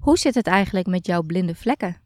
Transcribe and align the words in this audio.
Hoe 0.00 0.18
zit 0.18 0.34
het 0.34 0.46
eigenlijk 0.46 0.86
met 0.86 1.06
jouw 1.06 1.22
blinde 1.22 1.54
vlekken? 1.54 2.00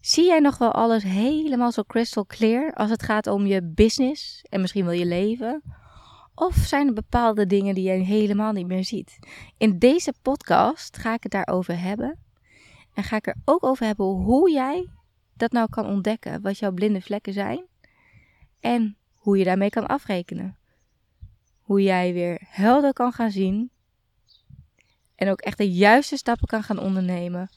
Zie 0.00 0.24
jij 0.24 0.38
nog 0.38 0.58
wel 0.58 0.72
alles 0.72 1.02
helemaal 1.02 1.72
zo 1.72 1.82
crystal 1.82 2.26
clear 2.26 2.72
als 2.72 2.90
het 2.90 3.02
gaat 3.02 3.26
om 3.26 3.46
je 3.46 3.62
business 3.62 4.44
en 4.48 4.60
misschien 4.60 4.84
wel 4.84 4.94
je 4.94 5.06
leven? 5.06 5.62
Of 6.34 6.54
zijn 6.54 6.86
er 6.86 6.92
bepaalde 6.92 7.46
dingen 7.46 7.74
die 7.74 7.84
je 7.84 7.90
helemaal 7.90 8.52
niet 8.52 8.66
meer 8.66 8.84
ziet? 8.84 9.18
In 9.56 9.78
deze 9.78 10.12
podcast 10.22 10.96
ga 10.96 11.14
ik 11.14 11.22
het 11.22 11.32
daarover 11.32 11.80
hebben. 11.80 12.18
En 12.94 13.02
ga 13.02 13.16
ik 13.16 13.26
er 13.26 13.36
ook 13.44 13.64
over 13.64 13.86
hebben 13.86 14.06
hoe 14.06 14.50
jij 14.50 14.88
dat 15.36 15.52
nou 15.52 15.68
kan 15.70 15.86
ontdekken, 15.86 16.40
wat 16.42 16.58
jouw 16.58 16.72
blinde 16.72 17.00
vlekken 17.00 17.32
zijn. 17.32 17.66
En 18.60 18.96
hoe 19.14 19.38
je 19.38 19.44
daarmee 19.44 19.70
kan 19.70 19.86
afrekenen. 19.86 20.56
Hoe 21.60 21.82
jij 21.82 22.12
weer 22.12 22.42
helder 22.48 22.92
kan 22.92 23.12
gaan 23.12 23.30
zien. 23.30 23.70
En 25.22 25.30
ook 25.30 25.40
echt 25.40 25.58
de 25.58 25.72
juiste 25.72 26.16
stappen 26.16 26.46
kan 26.48 26.62
gaan 26.62 26.78
ondernemen 26.78 27.50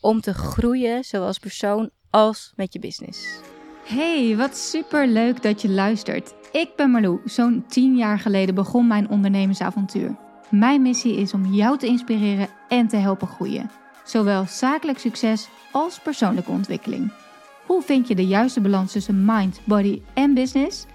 om 0.00 0.20
te 0.20 0.34
groeien, 0.34 1.04
zowel 1.04 1.32
persoon 1.40 1.90
als 2.10 2.52
met 2.56 2.72
je 2.72 2.78
business. 2.78 3.40
Hey, 3.84 4.36
wat 4.36 4.56
super 4.56 5.08
leuk 5.08 5.42
dat 5.42 5.62
je 5.62 5.68
luistert. 5.68 6.34
Ik 6.52 6.70
ben 6.76 6.90
Marlou. 6.90 7.20
Zo'n 7.24 7.64
10 7.68 7.96
jaar 7.96 8.18
geleden 8.18 8.54
begon 8.54 8.86
mijn 8.86 9.08
ondernemersavontuur. 9.08 10.16
Mijn 10.50 10.82
missie 10.82 11.16
is 11.16 11.34
om 11.34 11.54
jou 11.54 11.78
te 11.78 11.86
inspireren 11.86 12.48
en 12.68 12.88
te 12.88 12.96
helpen 12.96 13.28
groeien. 13.28 13.70
Zowel 14.04 14.44
zakelijk 14.46 14.98
succes 14.98 15.48
als 15.72 16.00
persoonlijke 16.00 16.50
ontwikkeling. 16.50 17.12
Hoe 17.66 17.82
vind 17.82 18.08
je 18.08 18.14
de 18.14 18.26
juiste 18.26 18.60
balans 18.60 18.92
tussen 18.92 19.24
mind, 19.24 19.60
body 19.64 20.02
en 20.14 20.34
business? 20.34 20.86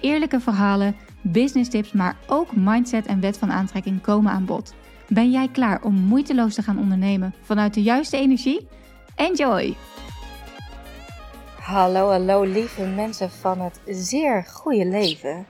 Eerlijke 0.00 0.40
verhalen, 0.40 0.96
business 1.22 1.70
tips, 1.70 1.92
maar 1.92 2.16
ook 2.26 2.56
mindset 2.56 3.06
en 3.06 3.20
wet 3.20 3.38
van 3.38 3.52
aantrekking 3.52 4.00
komen 4.00 4.32
aan 4.32 4.44
bod. 4.44 4.74
Ben 5.08 5.30
jij 5.30 5.48
klaar 5.48 5.82
om 5.82 5.94
moeiteloos 5.94 6.54
te 6.54 6.62
gaan 6.62 6.78
ondernemen 6.78 7.34
vanuit 7.42 7.74
de 7.74 7.82
juiste 7.82 8.16
energie? 8.16 8.68
Enjoy! 9.14 9.76
Hallo, 11.58 12.10
hallo 12.10 12.42
lieve 12.42 12.82
mensen 12.82 13.30
van 13.30 13.60
het 13.60 13.80
zeer 13.86 14.44
goede 14.44 14.86
leven. 14.86 15.46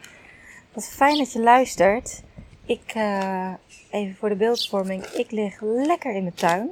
Wat 0.73 0.89
fijn 0.89 1.19
dat 1.19 1.33
je 1.33 1.41
luistert. 1.41 2.23
Ik, 2.67 2.95
uh, 2.97 3.53
even 3.91 4.17
voor 4.17 4.29
de 4.29 4.35
beeldvorming, 4.35 5.05
ik 5.05 5.31
lig 5.31 5.61
lekker 5.61 6.15
in 6.15 6.23
mijn 6.23 6.35
tuin. 6.35 6.69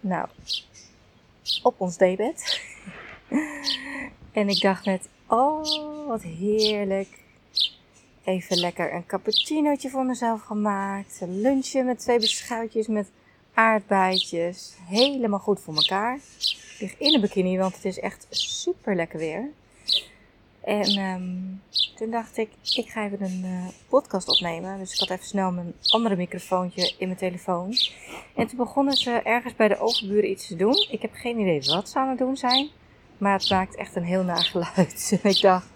Nou, 0.00 0.28
op 1.62 1.80
ons 1.80 1.96
debed. 1.96 2.60
en 4.32 4.48
ik 4.48 4.60
dacht 4.60 4.84
net, 4.84 5.08
oh 5.26 6.06
wat 6.06 6.22
heerlijk. 6.22 7.23
Even 8.24 8.56
lekker 8.56 8.94
een 8.94 9.06
cappuccinootje 9.06 9.90
voor 9.90 10.04
mezelf 10.04 10.42
gemaakt. 10.42 11.18
Een 11.20 11.40
lunchje 11.40 11.82
met 11.82 11.98
twee 11.98 12.18
beschuitjes 12.18 12.86
met 12.86 13.10
aardbeidjes. 13.54 14.76
Helemaal 14.86 15.38
goed 15.38 15.60
voor 15.60 15.74
elkaar. 15.74 16.14
Ik 16.14 16.80
lig 16.80 16.98
in 16.98 17.14
een 17.14 17.20
bikini, 17.20 17.58
want 17.58 17.74
het 17.74 17.84
is 17.84 17.98
echt 17.98 18.26
super 18.30 18.96
lekker 18.96 19.18
weer. 19.18 19.48
En 20.60 20.98
um, 20.98 21.62
toen 21.94 22.10
dacht 22.10 22.36
ik, 22.36 22.50
ik 22.74 22.88
ga 22.90 23.04
even 23.04 23.22
een 23.22 23.42
uh, 23.44 23.66
podcast 23.88 24.28
opnemen. 24.28 24.78
Dus 24.78 24.92
ik 24.92 24.98
had 24.98 25.10
even 25.10 25.24
snel 25.24 25.52
mijn 25.52 25.74
andere 25.88 26.16
microfoontje 26.16 26.94
in 26.98 27.06
mijn 27.06 27.18
telefoon. 27.18 27.74
En 28.34 28.46
toen 28.46 28.58
begonnen 28.58 28.94
ze 28.94 29.10
ergens 29.10 29.56
bij 29.56 29.68
de 29.68 29.78
overburen 29.78 30.30
iets 30.30 30.46
te 30.46 30.56
doen. 30.56 30.86
Ik 30.90 31.02
heb 31.02 31.10
geen 31.14 31.38
idee 31.38 31.62
wat 31.62 31.88
ze 31.88 31.98
aan 31.98 32.08
het 32.08 32.18
doen 32.18 32.36
zijn. 32.36 32.68
Maar 33.18 33.32
het 33.32 33.50
maakt 33.50 33.76
echt 33.76 33.96
een 33.96 34.04
heel 34.04 34.22
naar 34.22 34.44
geluid. 34.44 35.10
En 35.22 35.30
ik 35.30 35.40
dacht, 35.40 35.66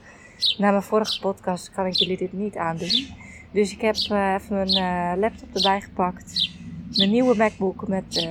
na 0.58 0.70
mijn 0.70 0.82
vorige 0.82 1.20
podcast 1.20 1.70
kan 1.70 1.86
ik 1.86 1.94
jullie 1.94 2.16
dit 2.16 2.32
niet 2.32 2.56
aandoen. 2.56 3.16
Dus 3.50 3.72
ik 3.72 3.80
heb 3.80 3.96
uh, 3.96 4.34
even 4.34 4.56
mijn 4.56 4.76
uh, 4.76 5.20
laptop 5.20 5.54
erbij 5.54 5.80
gepakt. 5.80 6.50
Mijn 6.96 7.10
nieuwe 7.10 7.36
MacBook 7.36 7.88
met 7.88 8.16
uh, 8.16 8.24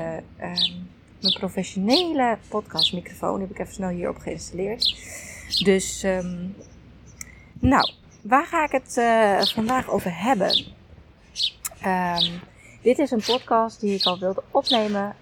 mijn 1.20 1.34
professionele 1.40 2.38
podcastmicrofoon. 2.48 3.40
heb 3.40 3.50
ik 3.50 3.60
even 3.60 3.74
snel 3.74 3.90
hierop 3.90 4.18
geïnstalleerd. 4.18 4.96
Dus, 5.64 6.04
um, 6.04 6.56
nou, 7.60 7.92
waar 8.22 8.46
ga 8.46 8.64
ik 8.64 8.72
het 8.72 8.94
vandaag 9.54 9.90
over 9.90 10.22
hebben? 10.22 10.66
Um, 11.86 12.40
dit 12.82 13.00
is 13.00 13.12
een 13.12 13.23
podcast 13.26 13.80
die 13.80 13.96
ik 13.96 14.06
al 14.06 14.20
wilde 14.20 14.44
opnemen. 14.52 15.16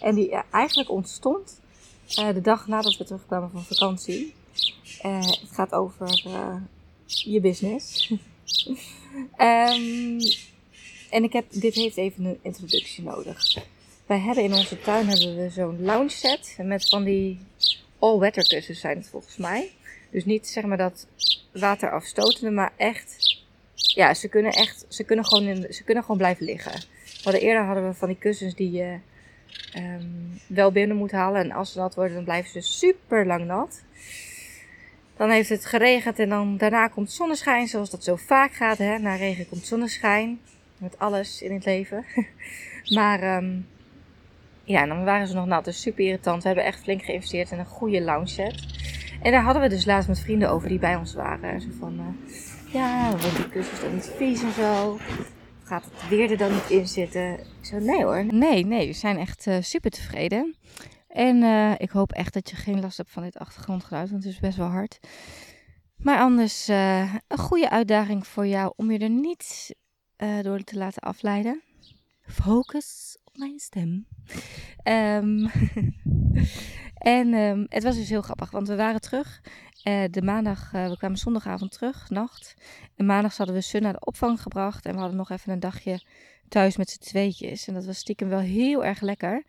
en 0.00 0.14
die 0.14 0.42
eigenlijk 0.50 0.90
ontstond 0.90 1.60
de 2.06 2.40
dag 2.40 2.66
nadat 2.66 2.96
we 2.96 3.04
terugkwamen 3.04 3.50
van 3.50 3.62
vakantie. 3.64 4.34
Uh, 5.04 5.26
het 5.26 5.50
gaat 5.52 5.72
over 5.72 6.24
uh, 6.26 6.54
je 7.06 7.40
business. 7.40 8.10
um, 8.10 8.18
en 11.16 11.22
ik 11.22 11.32
heb, 11.32 11.44
dit 11.50 11.74
heeft 11.74 11.96
even 11.96 12.24
een 12.24 12.38
introductie 12.42 13.04
nodig. 13.04 13.56
Wij 14.06 14.18
hebben 14.18 14.44
in 14.44 14.54
onze 14.54 14.80
tuin 14.80 15.08
hebben 15.08 15.36
we 15.36 15.50
zo'n 15.50 15.82
lounge 15.82 16.08
set 16.08 16.56
met 16.62 16.88
van 16.88 17.04
die 17.04 17.38
all-weather 17.98 18.48
kussens 18.48 18.80
zijn 18.80 18.96
het 18.96 19.08
volgens 19.08 19.36
mij. 19.36 19.70
Dus 20.10 20.24
niet 20.24 20.48
zeg 20.48 20.64
maar 20.64 20.76
dat 20.76 21.06
waterafstotende, 21.52 22.50
maar 22.50 22.72
echt, 22.76 23.38
ja, 23.74 24.14
ze 24.14 24.28
kunnen 24.28 24.52
echt, 24.52 24.84
ze 24.88 25.04
kunnen 25.04 25.24
gewoon, 25.24 25.44
in, 25.44 25.72
ze 25.74 25.84
kunnen 25.84 26.02
gewoon 26.02 26.18
blijven 26.18 26.44
liggen. 26.44 26.82
Hadden 27.22 27.42
eerder 27.42 27.64
hadden 27.64 27.88
we 27.88 27.94
van 27.94 28.08
die 28.08 28.18
kussens 28.18 28.54
die 28.54 28.70
je 28.70 28.98
um, 29.76 30.40
wel 30.46 30.72
binnen 30.72 30.96
moet 30.96 31.12
halen. 31.12 31.40
En 31.40 31.52
als 31.52 31.72
ze 31.72 31.78
nat 31.78 31.94
worden, 31.94 32.14
dan 32.14 32.24
blijven 32.24 32.50
ze 32.50 32.60
super 32.60 33.26
lang 33.26 33.44
nat. 33.44 33.82
Dan 35.18 35.30
heeft 35.30 35.48
het 35.48 35.66
geregend 35.66 36.18
en 36.18 36.28
dan 36.28 36.56
daarna 36.56 36.88
komt 36.88 37.12
zonneschijn, 37.12 37.68
zoals 37.68 37.90
dat 37.90 38.04
zo 38.04 38.16
vaak 38.16 38.52
gaat. 38.52 38.78
Hè? 38.78 38.98
Na 38.98 39.14
regen 39.14 39.48
komt 39.48 39.66
zonneschijn. 39.66 40.40
Met 40.76 40.98
alles 40.98 41.42
in 41.42 41.52
het 41.52 41.64
leven. 41.64 42.04
maar 42.96 43.36
um, 43.36 43.66
ja, 44.64 44.86
dan 44.86 45.04
waren 45.04 45.28
ze 45.28 45.34
nog 45.34 45.46
nat. 45.46 45.64
Dus 45.64 45.80
super 45.80 46.04
irritant. 46.04 46.42
We 46.42 46.48
hebben 46.48 46.66
echt 46.66 46.82
flink 46.82 47.02
geïnvesteerd 47.02 47.50
in 47.50 47.58
een 47.58 47.66
goede 47.66 48.00
lounge 48.00 48.26
set. 48.26 48.66
En 49.22 49.32
daar 49.32 49.42
hadden 49.42 49.62
we 49.62 49.68
dus 49.68 49.84
laatst 49.84 50.08
met 50.08 50.20
vrienden 50.20 50.50
over 50.50 50.68
die 50.68 50.78
bij 50.78 50.96
ons 50.96 51.14
waren. 51.14 51.60
Zo 51.60 51.68
van, 51.78 51.94
uh, 51.94 52.72
ja, 52.72 53.10
wordt 53.10 53.36
die 53.36 53.48
kussens 53.48 53.80
dan 53.80 53.94
niet 53.94 54.12
vies 54.16 54.42
en 54.42 54.52
zo? 54.52 54.98
Gaat 55.64 55.84
het 55.84 56.08
weer 56.08 56.30
er 56.30 56.36
dan 56.36 56.52
niet 56.52 56.70
in 56.70 56.88
zitten? 56.88 57.32
Ik 57.32 57.46
zo, 57.60 57.78
nee 57.78 58.04
hoor. 58.04 58.24
Nee, 58.24 58.66
nee, 58.66 58.86
we 58.86 58.92
zijn 58.92 59.18
echt 59.18 59.46
uh, 59.46 59.56
super 59.60 59.90
tevreden. 59.90 60.56
En 61.18 61.42
uh, 61.42 61.72
ik 61.78 61.90
hoop 61.90 62.12
echt 62.12 62.32
dat 62.32 62.50
je 62.50 62.56
geen 62.56 62.80
last 62.80 62.96
hebt 62.96 63.10
van 63.10 63.22
dit 63.22 63.38
achtergrondgeluid, 63.38 64.10
want 64.10 64.24
het 64.24 64.32
is 64.32 64.40
best 64.40 64.56
wel 64.56 64.66
hard. 64.66 64.98
Maar 65.96 66.18
anders 66.18 66.68
uh, 66.68 67.14
een 67.28 67.38
goede 67.38 67.70
uitdaging 67.70 68.26
voor 68.26 68.46
jou 68.46 68.72
om 68.76 68.90
je 68.90 68.98
er 68.98 69.10
niet 69.10 69.74
uh, 70.16 70.40
door 70.40 70.60
te 70.60 70.76
laten 70.76 71.02
afleiden. 71.02 71.62
Focus 72.20 73.18
op 73.24 73.36
mijn 73.36 73.58
stem. 73.58 74.06
Um, 74.84 75.50
en 77.16 77.34
um, 77.34 77.66
het 77.68 77.82
was 77.82 77.96
dus 77.96 78.08
heel 78.08 78.22
grappig, 78.22 78.50
want 78.50 78.68
we 78.68 78.76
waren 78.76 79.00
terug. 79.00 79.40
de 80.10 80.22
maandag, 80.22 80.70
we 80.70 80.96
kwamen 80.98 81.18
zondagavond 81.18 81.72
terug, 81.72 82.10
nacht. 82.10 82.54
En 82.96 83.06
maandag 83.06 83.36
hadden 83.36 83.54
we 83.54 83.60
Sun 83.60 83.82
naar 83.82 83.92
de 83.92 84.04
opvang 84.04 84.42
gebracht. 84.42 84.86
En 84.86 84.92
we 84.92 84.98
hadden 84.98 85.16
nog 85.16 85.30
even 85.30 85.52
een 85.52 85.60
dagje 85.60 86.02
thuis 86.48 86.76
met 86.76 86.90
z'n 86.90 86.98
tweetjes. 86.98 87.68
En 87.68 87.74
dat 87.74 87.86
was 87.86 87.98
stiekem 87.98 88.28
wel 88.28 88.38
heel 88.38 88.84
erg 88.84 89.00
lekker. 89.00 89.44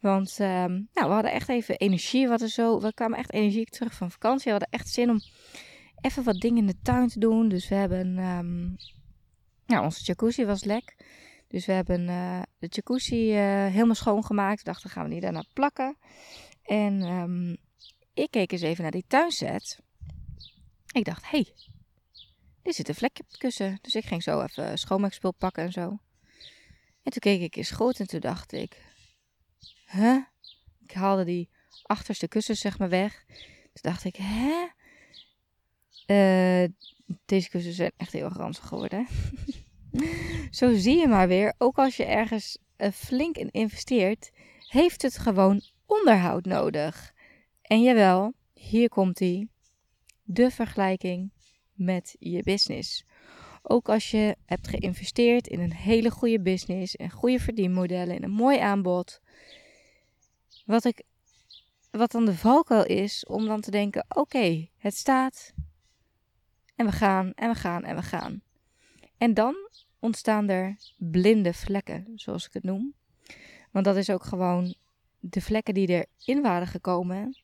Want 0.00 0.38
um, 0.40 0.88
nou, 0.94 1.08
we 1.08 1.14
hadden 1.14 1.32
echt 1.32 1.48
even 1.48 1.76
energie. 1.76 2.28
We, 2.28 2.48
zo, 2.48 2.80
we 2.80 2.94
kwamen 2.94 3.18
echt 3.18 3.32
energiek 3.32 3.68
terug 3.68 3.94
van 3.94 4.10
vakantie. 4.10 4.44
We 4.44 4.50
hadden 4.50 4.70
echt 4.70 4.88
zin 4.88 5.10
om 5.10 5.20
even 6.00 6.22
wat 6.22 6.40
dingen 6.40 6.58
in 6.58 6.66
de 6.66 6.80
tuin 6.82 7.08
te 7.08 7.18
doen. 7.18 7.48
Dus 7.48 7.68
we 7.68 7.74
hebben... 7.74 8.18
Um, 8.18 8.76
nou, 9.66 9.84
onze 9.84 10.04
jacuzzi 10.04 10.44
was 10.44 10.64
lek. 10.64 10.96
Dus 11.48 11.66
we 11.66 11.72
hebben 11.72 12.08
uh, 12.08 12.42
de 12.58 12.66
jacuzzi 12.70 13.30
uh, 13.30 13.66
helemaal 13.66 13.94
schoongemaakt. 13.94 14.58
We 14.58 14.64
dachten, 14.64 14.90
gaan 14.90 15.04
we 15.04 15.14
niet 15.14 15.22
daarna 15.22 15.44
plakken. 15.52 15.96
En 16.62 17.02
um, 17.02 17.56
ik 18.14 18.30
keek 18.30 18.52
eens 18.52 18.62
even 18.62 18.82
naar 18.82 18.92
die 18.92 19.04
tuinset. 19.06 19.78
Ik 20.92 21.04
dacht, 21.04 21.22
hé, 21.22 21.28
hey, 21.30 21.52
er 22.62 22.74
zit 22.74 22.88
een 22.88 22.94
vlekje 22.94 23.22
op 23.22 23.28
het 23.28 23.38
kussen. 23.38 23.78
Dus 23.82 23.94
ik 23.94 24.04
ging 24.04 24.22
zo 24.22 24.42
even 24.42 24.78
schoonmaakspul 24.78 25.32
pakken 25.32 25.62
en 25.62 25.72
zo. 25.72 25.98
En 27.02 27.12
toen 27.12 27.20
keek 27.20 27.40
ik 27.40 27.56
eens 27.56 27.70
goed 27.70 28.00
en 28.00 28.06
toen 28.06 28.20
dacht 28.20 28.52
ik, 28.52 28.87
huh? 29.90 30.22
Ik 30.84 30.92
haalde 30.92 31.24
die 31.24 31.48
achterste 31.82 32.28
kussens 32.28 32.60
zeg 32.60 32.78
maar 32.78 32.88
weg. 32.88 33.24
Toen 33.72 33.92
dacht 33.92 34.04
ik, 34.04 34.16
hè? 34.16 34.66
Uh, 36.06 36.68
deze 37.24 37.50
kussens 37.50 37.76
zijn 37.76 37.92
echt 37.96 38.12
heel 38.12 38.28
ranzig 38.28 38.66
geworden. 38.66 39.06
Zo 40.50 40.74
zie 40.74 40.98
je 40.98 41.08
maar 41.08 41.28
weer, 41.28 41.54
ook 41.58 41.78
als 41.78 41.96
je 41.96 42.04
ergens 42.04 42.58
uh, 42.76 42.88
flink 42.90 43.36
in 43.36 43.50
investeert, 43.50 44.30
heeft 44.68 45.02
het 45.02 45.18
gewoon 45.18 45.62
onderhoud 45.86 46.44
nodig. 46.44 47.12
En 47.62 47.82
jawel, 47.82 48.32
hier 48.52 48.88
komt 48.88 49.20
ie. 49.20 49.50
De 50.22 50.50
vergelijking 50.50 51.32
met 51.72 52.16
je 52.18 52.42
business. 52.42 53.04
Ook 53.62 53.88
als 53.88 54.10
je 54.10 54.36
hebt 54.46 54.68
geïnvesteerd 54.68 55.46
in 55.46 55.60
een 55.60 55.72
hele 55.72 56.10
goede 56.10 56.40
business, 56.40 56.96
en 56.96 57.10
goede 57.10 57.40
verdienmodellen, 57.40 58.14
in 58.14 58.22
een 58.22 58.30
mooi 58.30 58.58
aanbod, 58.58 59.20
wat, 60.68 60.84
ik, 60.84 61.02
wat 61.90 62.10
dan 62.10 62.24
de 62.24 62.34
valkuil 62.34 62.84
is 62.86 63.26
om 63.26 63.46
dan 63.46 63.60
te 63.60 63.70
denken: 63.70 64.04
oké, 64.08 64.68
het 64.78 64.94
staat. 64.94 65.52
En 66.76 66.86
we 66.86 66.92
gaan 66.92 67.32
en 67.34 67.48
we 67.48 67.54
gaan 67.54 67.84
en 67.84 67.96
we 67.96 68.02
gaan. 68.02 68.42
En 69.18 69.34
dan 69.34 69.54
ontstaan 69.98 70.48
er 70.48 70.76
blinde 70.96 71.54
vlekken, 71.54 72.12
zoals 72.14 72.46
ik 72.46 72.52
het 72.52 72.62
noem. 72.62 72.94
Want 73.70 73.84
dat 73.84 73.96
is 73.96 74.10
ook 74.10 74.24
gewoon 74.24 74.74
de 75.18 75.40
vlekken 75.40 75.74
die 75.74 75.88
erin 75.88 76.42
waren 76.42 76.66
gekomen. 76.66 77.38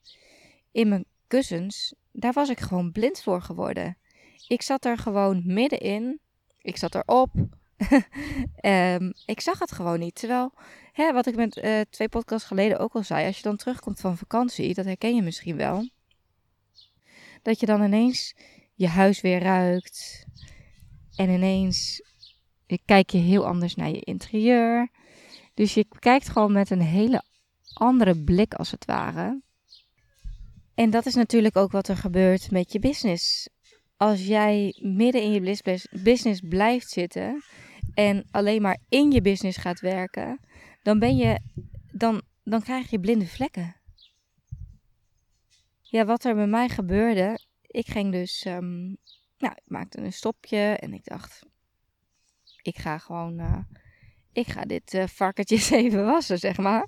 In 0.72 0.88
mijn 0.88 1.04
kussens, 1.26 1.94
daar 2.12 2.32
was 2.32 2.48
ik 2.48 2.60
gewoon 2.60 2.92
blind 2.92 3.22
voor 3.22 3.42
geworden. 3.42 3.96
Ik 4.48 4.62
zat 4.62 4.84
er 4.84 4.98
gewoon 4.98 5.42
middenin. 5.44 6.20
Ik 6.62 6.76
zat 6.76 6.94
erop. 6.94 7.30
Um, 8.62 9.12
ik 9.34 9.40
zag 9.40 9.58
het 9.58 9.72
gewoon 9.72 9.98
niet. 9.98 10.14
Terwijl, 10.14 10.52
hè, 10.92 11.12
wat 11.12 11.26
ik 11.26 11.36
met 11.36 11.56
uh, 11.56 11.80
twee 11.90 12.08
podcasts 12.08 12.46
geleden 12.46 12.78
ook 12.78 12.94
al 12.94 13.02
zei, 13.02 13.26
als 13.26 13.36
je 13.36 13.42
dan 13.42 13.56
terugkomt 13.56 14.00
van 14.00 14.16
vakantie, 14.16 14.74
dat 14.74 14.84
herken 14.84 15.14
je 15.14 15.22
misschien 15.22 15.56
wel. 15.56 15.88
Dat 17.42 17.60
je 17.60 17.66
dan 17.66 17.82
ineens 17.82 18.34
je 18.74 18.88
huis 18.88 19.20
weer 19.20 19.40
ruikt. 19.40 20.26
En 21.16 21.30
ineens 21.30 22.02
kijk 22.84 23.10
je 23.10 23.18
heel 23.18 23.46
anders 23.46 23.74
naar 23.74 23.90
je 23.90 24.00
interieur. 24.00 24.88
Dus 25.54 25.74
je 25.74 25.86
kijkt 25.98 26.28
gewoon 26.28 26.52
met 26.52 26.70
een 26.70 26.82
hele 26.82 27.22
andere 27.74 28.18
blik 28.24 28.54
als 28.54 28.70
het 28.70 28.84
ware. 28.84 29.42
En 30.74 30.90
dat 30.90 31.06
is 31.06 31.14
natuurlijk 31.14 31.56
ook 31.56 31.72
wat 31.72 31.88
er 31.88 31.96
gebeurt 31.96 32.50
met 32.50 32.72
je 32.72 32.78
business. 32.78 33.48
Als 33.96 34.26
jij 34.26 34.78
midden 34.80 35.22
in 35.22 35.32
je 35.32 35.76
business 36.02 36.40
blijft 36.48 36.88
zitten 36.88 37.42
en 37.94 38.24
alleen 38.30 38.62
maar 38.62 38.78
in 38.88 39.10
je 39.10 39.20
business 39.20 39.58
gaat 39.58 39.80
werken, 39.80 40.40
dan 40.82 40.98
ben 40.98 41.16
je 41.16 41.40
dan, 41.92 42.22
dan 42.44 42.62
krijg 42.62 42.90
je 42.90 43.00
blinde 43.00 43.26
vlekken. 43.26 43.76
Ja, 45.80 46.04
wat 46.04 46.24
er 46.24 46.34
bij 46.34 46.46
mij 46.46 46.68
gebeurde, 46.68 47.38
ik 47.62 47.86
ging 47.86 48.12
dus, 48.12 48.44
um, 48.44 48.96
nou, 49.38 49.54
ik 49.54 49.62
maakte 49.66 50.00
een 50.00 50.12
stopje 50.12 50.76
en 50.76 50.94
ik 50.94 51.04
dacht, 51.04 51.46
ik 52.62 52.78
ga 52.78 52.98
gewoon, 52.98 53.40
uh, 53.40 53.58
ik 54.32 54.46
ga 54.46 54.62
dit 54.62 54.94
uh, 54.94 55.04
even 55.82 56.04
wassen, 56.04 56.38
zeg 56.38 56.56
maar. 56.56 56.86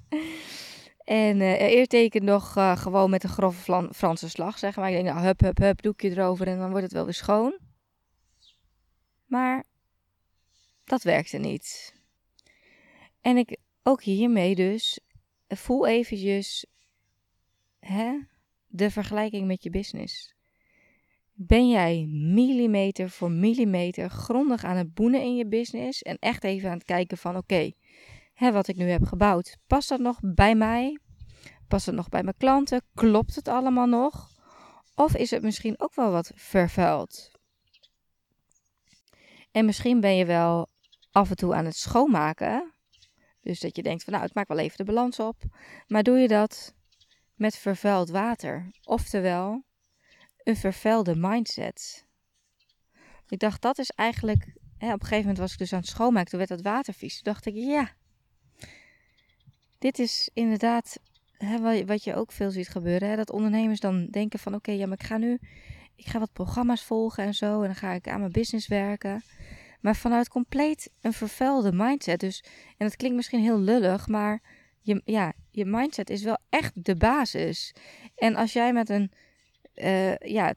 En 1.05 1.41
eerst 1.41 1.91
deed 1.91 2.05
ik 2.05 2.13
het 2.13 2.23
nog 2.23 2.53
gewoon 2.75 3.11
met 3.11 3.25
een 3.25 3.31
grove 3.31 3.89
Franse 3.93 4.29
slag, 4.29 4.59
zeg 4.59 4.77
maar. 4.77 4.89
Ik 4.89 4.95
denk, 4.95 5.07
nou, 5.07 5.27
hup, 5.27 5.41
hup, 5.41 5.59
hup, 5.59 5.83
doekje 5.83 6.11
erover 6.11 6.47
en 6.47 6.59
dan 6.59 6.71
wordt 6.71 6.85
het 6.85 6.93
wel 6.93 7.05
weer 7.05 7.15
schoon. 7.15 7.59
Maar 9.27 9.65
dat 10.87 11.03
werkte 11.03 11.39
niet. 11.39 11.95
En 13.21 13.37
ik 13.37 13.57
ook 13.83 14.03
hiermee 14.03 14.55
dus 14.55 15.01
voel 15.49 15.87
eventjes 15.87 16.67
hè, 17.81 18.19
de 18.67 18.91
vergelijking 18.91 19.47
met 19.47 19.63
je 19.63 19.71
business. 19.71 20.35
Ben 21.33 21.69
jij 21.69 22.07
millimeter 22.09 23.11
voor 23.11 23.31
millimeter 23.31 24.11
grondig 24.11 24.65
aan 24.65 24.77
het 24.77 24.95
boenen 24.95 25.23
in 25.23 25.37
je 25.37 25.47
business 25.47 26.03
en 26.03 26.17
echt 26.19 26.45
even 26.45 26.71
aan 26.71 26.77
het 26.77 26.87
kijken 26.87 27.19
van 27.19 27.37
oké, 27.37 27.73
okay, 28.35 28.53
wat 28.53 28.69
ik 28.69 28.77
nu 28.77 28.89
heb 28.89 29.05
gebouwd, 29.05 29.57
past 29.67 29.89
dat 29.89 30.01
nog 30.01 30.19
bij 30.23 30.55
mij? 30.55 30.99
Past 31.69 31.87
het 31.87 31.95
nog 31.95 32.09
bij 32.09 32.23
mijn 32.23 32.37
klanten? 32.39 32.83
Klopt 32.95 33.35
het 33.35 33.49
allemaal 33.49 33.87
nog? 33.87 34.31
Of 34.95 35.17
is 35.17 35.31
het 35.31 35.43
misschien 35.43 35.75
ook 35.81 35.95
wel 35.95 36.11
wat 36.11 36.33
vervuild? 36.35 37.31
En 39.51 39.65
misschien 39.65 40.01
ben 40.01 40.17
je 40.17 40.25
wel 40.25 40.69
af 41.17 41.31
en 41.31 41.37
toe 41.37 41.55
aan 41.55 41.65
het 41.65 41.77
schoonmaken. 41.77 42.73
Dus 43.41 43.61
dat 43.61 43.77
je 43.77 43.83
denkt 43.83 44.05
van 44.05 44.13
nou, 44.13 44.25
ik 44.25 44.35
maak 44.35 44.49
wel 44.49 44.59
even 44.59 44.77
de 44.77 44.85
balans 44.85 45.19
op. 45.19 45.43
Maar 45.87 46.03
doe 46.03 46.19
je 46.19 46.29
dat 46.29 46.75
met 47.35 47.57
vervuild 47.57 48.09
water? 48.09 48.71
Oftewel, 48.83 49.65
een 50.43 50.57
vervuilde 50.57 51.15
mindset. 51.17 52.07
Ik 53.29 53.39
dacht, 53.39 53.63
dat 53.63 53.79
is 53.79 53.91
eigenlijk... 53.91 54.55
Hè, 54.79 54.87
op 54.87 55.01
een 55.01 55.01
gegeven 55.01 55.21
moment 55.21 55.39
was 55.39 55.53
ik 55.53 55.59
dus 55.59 55.73
aan 55.73 55.79
het 55.79 55.89
schoonmaken. 55.89 56.31
Toen 56.31 56.39
werd 56.39 56.51
dat 56.51 56.63
water 56.63 56.95
vies. 56.95 57.15
Toen 57.15 57.33
dacht 57.33 57.47
ik, 57.47 57.55
ja... 57.55 57.95
Dit 59.79 59.99
is 59.99 60.31
inderdaad 60.35 60.99
hè, 61.39 61.85
wat 61.87 62.05
je 62.05 62.15
ook 62.15 62.33
veel 62.33 62.51
ziet 62.51 62.69
gebeuren. 62.69 63.09
Hè, 63.09 63.17
dat 63.17 63.31
ondernemers 63.31 63.81
dan 63.81 64.07
denken 64.07 64.39
van... 64.39 64.55
Oké, 64.55 64.71
ja, 64.71 64.87
maar 64.87 64.99
ik 65.01 65.07
ga 65.07 65.17
nu... 65.17 65.39
Ik 65.95 66.07
ga 66.07 66.19
wat 66.19 66.33
programma's 66.33 66.85
volgen 66.85 67.25
en 67.25 67.35
zo. 67.35 67.61
En 67.61 67.67
dan 67.67 67.75
ga 67.77 67.93
ik 67.93 68.09
aan 68.09 68.21
mijn 68.21 68.33
business 68.33 68.69
werken. 68.69 69.23
Maar 69.81 69.97
vanuit 69.97 70.29
compleet 70.29 70.91
een 71.01 71.13
vervuilde 71.13 71.73
mindset. 71.73 72.21
Dus, 72.21 72.45
en 72.77 72.87
dat 72.87 72.97
klinkt 72.97 73.17
misschien 73.17 73.41
heel 73.41 73.61
lullig, 73.61 74.09
maar 74.09 74.43
je, 74.81 75.03
ja, 75.05 75.33
je 75.51 75.65
mindset 75.65 76.11
is 76.11 76.23
wel 76.23 76.39
echt 76.49 76.85
de 76.85 76.97
basis. 76.97 77.75
En 78.15 78.37
als 78.37 78.53
jij 78.53 78.73
met 78.73 78.89
een 78.89 79.11
uh, 79.75 80.17
ja, 80.17 80.55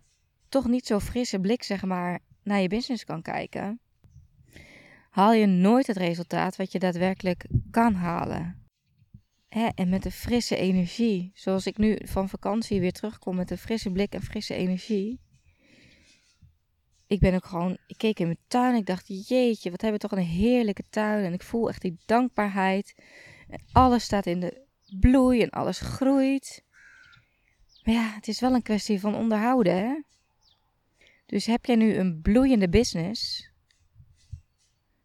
toch 0.50 0.68
niet 0.68 0.86
zo 0.86 1.00
frisse 1.00 1.40
blik, 1.40 1.64
zeg 1.64 1.84
maar, 1.84 2.20
naar 2.44 2.62
je 2.62 2.68
business 2.68 3.04
kan 3.04 3.22
kijken, 3.22 3.80
haal 5.10 5.34
je 5.34 5.46
nooit 5.46 5.88
het 5.88 5.98
resultaat 5.98 6.56
wat 6.56 6.72
je 6.72 6.80
daadwerkelijk 6.80 7.46
kan 7.72 7.94
halen. 7.94 8.68
Hè? 9.48 9.68
En 9.76 9.90
met 9.90 10.06
een 10.06 10.12
frisse 10.12 10.56
energie, 10.56 11.32
zoals 11.34 11.66
ik 11.66 11.78
nu 11.78 11.98
van 12.04 12.30
vakantie 12.30 12.80
weer 12.80 12.92
terugkom 12.92 13.36
met 13.36 13.52
een 13.52 13.58
frisse 13.58 13.92
blik 13.92 14.14
en 14.14 14.22
frisse 14.22 14.54
energie, 14.54 15.20
ik 17.10 17.20
ben 17.20 17.34
ook 17.34 17.46
gewoon, 17.46 17.78
ik 17.88 17.98
keek 17.98 18.20
in 18.20 18.26
mijn 18.26 18.40
tuin 18.48 18.74
en 18.74 18.80
ik 18.80 18.86
dacht, 18.86 19.28
jeetje, 19.28 19.72
wat 19.72 19.82
hebben 19.82 20.02
we 20.02 20.08
toch 20.08 20.18
een 20.18 20.26
heerlijke 20.26 20.84
tuin. 20.90 21.26
En 21.26 21.34
ik 21.34 21.44
voel 21.44 21.70
echt 21.70 21.82
die 21.82 22.00
dankbaarheid. 22.06 22.96
En 23.48 23.62
alles 23.72 24.04
staat 24.04 24.26
in 24.26 24.40
de 24.40 24.66
bloei 25.00 25.42
en 25.42 25.50
alles 25.50 25.80
groeit. 25.80 26.64
Maar 27.84 27.94
ja, 27.94 28.14
het 28.14 28.28
is 28.28 28.40
wel 28.40 28.54
een 28.54 28.62
kwestie 28.62 29.00
van 29.00 29.16
onderhouden, 29.16 29.78
hè. 29.78 30.02
Dus 31.26 31.46
heb 31.46 31.66
jij 31.66 31.76
nu 31.76 31.96
een 31.96 32.22
bloeiende 32.22 32.70
business? 32.70 33.52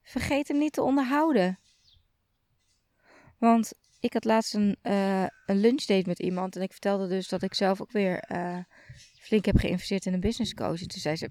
Vergeet 0.03 0.49
hem 0.49 0.59
niet 0.59 0.73
te 0.73 0.83
onderhouden. 0.83 1.59
Want 3.39 3.73
ik 4.01 4.13
had 4.13 4.25
laatst 4.25 4.55
een, 4.55 4.77
uh, 4.83 5.23
een 5.23 5.61
lunchdate 5.61 6.09
met 6.09 6.19
iemand 6.19 6.57
en 6.57 6.63
ik 6.63 6.73
vertelde 6.73 7.09
dus 7.09 7.29
dat 7.29 7.43
ik 7.43 7.55
zelf 7.55 7.81
ook 7.81 7.93
weer 7.93 8.25
uh, 8.33 8.59
flink 9.25 9.45
heb 9.45 9.57
geïnvesteerd 9.57 10.07
in 10.07 10.13
een 10.13 10.21
business 10.21 10.55
coach. 10.55 10.81
En 10.81 10.89
toen 10.89 11.01
zei 11.01 11.17
ze, 11.17 11.29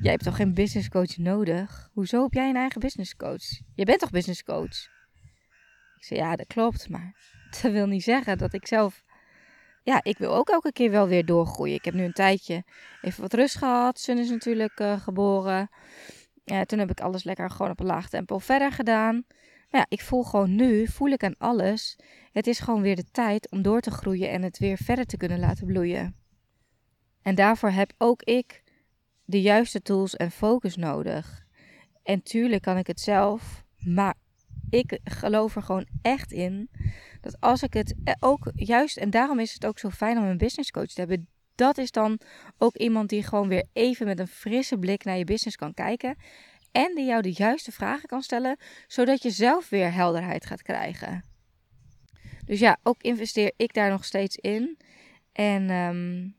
jij 0.00 0.10
hebt 0.10 0.24
toch 0.24 0.36
geen 0.36 0.54
business 0.54 0.88
coach 0.88 1.16
nodig? 1.16 1.90
Hoezo 1.92 2.22
heb 2.22 2.32
jij 2.32 2.48
een 2.48 2.56
eigen 2.56 2.80
business 2.80 3.16
coach? 3.16 3.60
Je 3.74 3.84
bent 3.84 3.98
toch 3.98 4.10
business 4.10 4.42
coach? 4.42 4.88
Ik 5.96 6.04
zei, 6.04 6.20
ja, 6.20 6.36
dat 6.36 6.46
klopt, 6.46 6.88
maar 6.88 7.14
dat 7.62 7.72
wil 7.72 7.86
niet 7.86 8.02
zeggen 8.02 8.38
dat 8.38 8.52
ik 8.52 8.66
zelf... 8.66 9.02
Ja, 9.82 10.00
ik 10.02 10.18
wil 10.18 10.34
ook 10.34 10.48
elke 10.48 10.72
keer 10.72 10.90
wel 10.90 11.08
weer 11.08 11.24
doorgroeien. 11.24 11.74
Ik 11.74 11.84
heb 11.84 11.94
nu 11.94 12.04
een 12.04 12.12
tijdje 12.12 12.64
even 13.02 13.22
wat 13.22 13.34
rust 13.34 13.56
gehad. 13.56 13.98
Sun 13.98 14.18
is 14.18 14.30
natuurlijk 14.30 14.80
uh, 14.80 15.00
geboren. 15.00 15.70
Toen 16.66 16.78
heb 16.78 16.90
ik 16.90 17.00
alles 17.00 17.24
lekker 17.24 17.50
gewoon 17.50 17.70
op 17.70 17.80
een 17.80 17.86
laag 17.86 18.08
tempo 18.08 18.38
verder 18.38 18.72
gedaan. 18.72 19.24
Maar 19.70 19.80
ja, 19.80 19.86
ik 19.88 20.00
voel 20.00 20.22
gewoon 20.22 20.54
nu, 20.54 20.86
voel 20.86 21.08
ik 21.08 21.24
aan 21.24 21.38
alles. 21.38 21.96
Het 22.32 22.46
is 22.46 22.58
gewoon 22.58 22.82
weer 22.82 22.96
de 22.96 23.10
tijd 23.10 23.50
om 23.50 23.62
door 23.62 23.80
te 23.80 23.90
groeien 23.90 24.30
en 24.30 24.42
het 24.42 24.58
weer 24.58 24.76
verder 24.76 25.06
te 25.06 25.16
kunnen 25.16 25.38
laten 25.38 25.66
bloeien. 25.66 26.27
En 27.22 27.34
daarvoor 27.34 27.70
heb 27.70 27.92
ook 27.98 28.22
ik 28.22 28.62
de 29.24 29.40
juiste 29.40 29.82
tools 29.82 30.16
en 30.16 30.30
focus 30.30 30.76
nodig. 30.76 31.46
En 32.02 32.22
tuurlijk 32.22 32.62
kan 32.62 32.76
ik 32.76 32.86
het 32.86 33.00
zelf, 33.00 33.64
maar 33.78 34.14
ik 34.70 34.98
geloof 35.04 35.56
er 35.56 35.62
gewoon 35.62 35.86
echt 36.02 36.32
in 36.32 36.70
dat 37.20 37.40
als 37.40 37.62
ik 37.62 37.72
het 37.72 37.94
ook 38.20 38.50
juist, 38.54 38.96
en 38.96 39.10
daarom 39.10 39.38
is 39.38 39.52
het 39.52 39.66
ook 39.66 39.78
zo 39.78 39.90
fijn 39.90 40.18
om 40.18 40.24
een 40.24 40.38
business 40.38 40.70
coach 40.70 40.86
te 40.86 41.00
hebben. 41.00 41.28
Dat 41.54 41.78
is 41.78 41.90
dan 41.90 42.20
ook 42.58 42.76
iemand 42.76 43.08
die 43.08 43.22
gewoon 43.22 43.48
weer 43.48 43.66
even 43.72 44.06
met 44.06 44.18
een 44.18 44.28
frisse 44.28 44.78
blik 44.78 45.04
naar 45.04 45.16
je 45.16 45.24
business 45.24 45.56
kan 45.56 45.74
kijken. 45.74 46.16
En 46.72 46.94
die 46.94 47.06
jou 47.06 47.22
de 47.22 47.32
juiste 47.32 47.72
vragen 47.72 48.08
kan 48.08 48.22
stellen, 48.22 48.56
zodat 48.86 49.22
je 49.22 49.30
zelf 49.30 49.68
weer 49.68 49.92
helderheid 49.92 50.46
gaat 50.46 50.62
krijgen. 50.62 51.24
Dus 52.44 52.60
ja, 52.60 52.78
ook 52.82 53.02
investeer 53.02 53.52
ik 53.56 53.74
daar 53.74 53.90
nog 53.90 54.04
steeds 54.04 54.36
in. 54.36 54.78
En 55.32 55.70
um, 55.70 56.34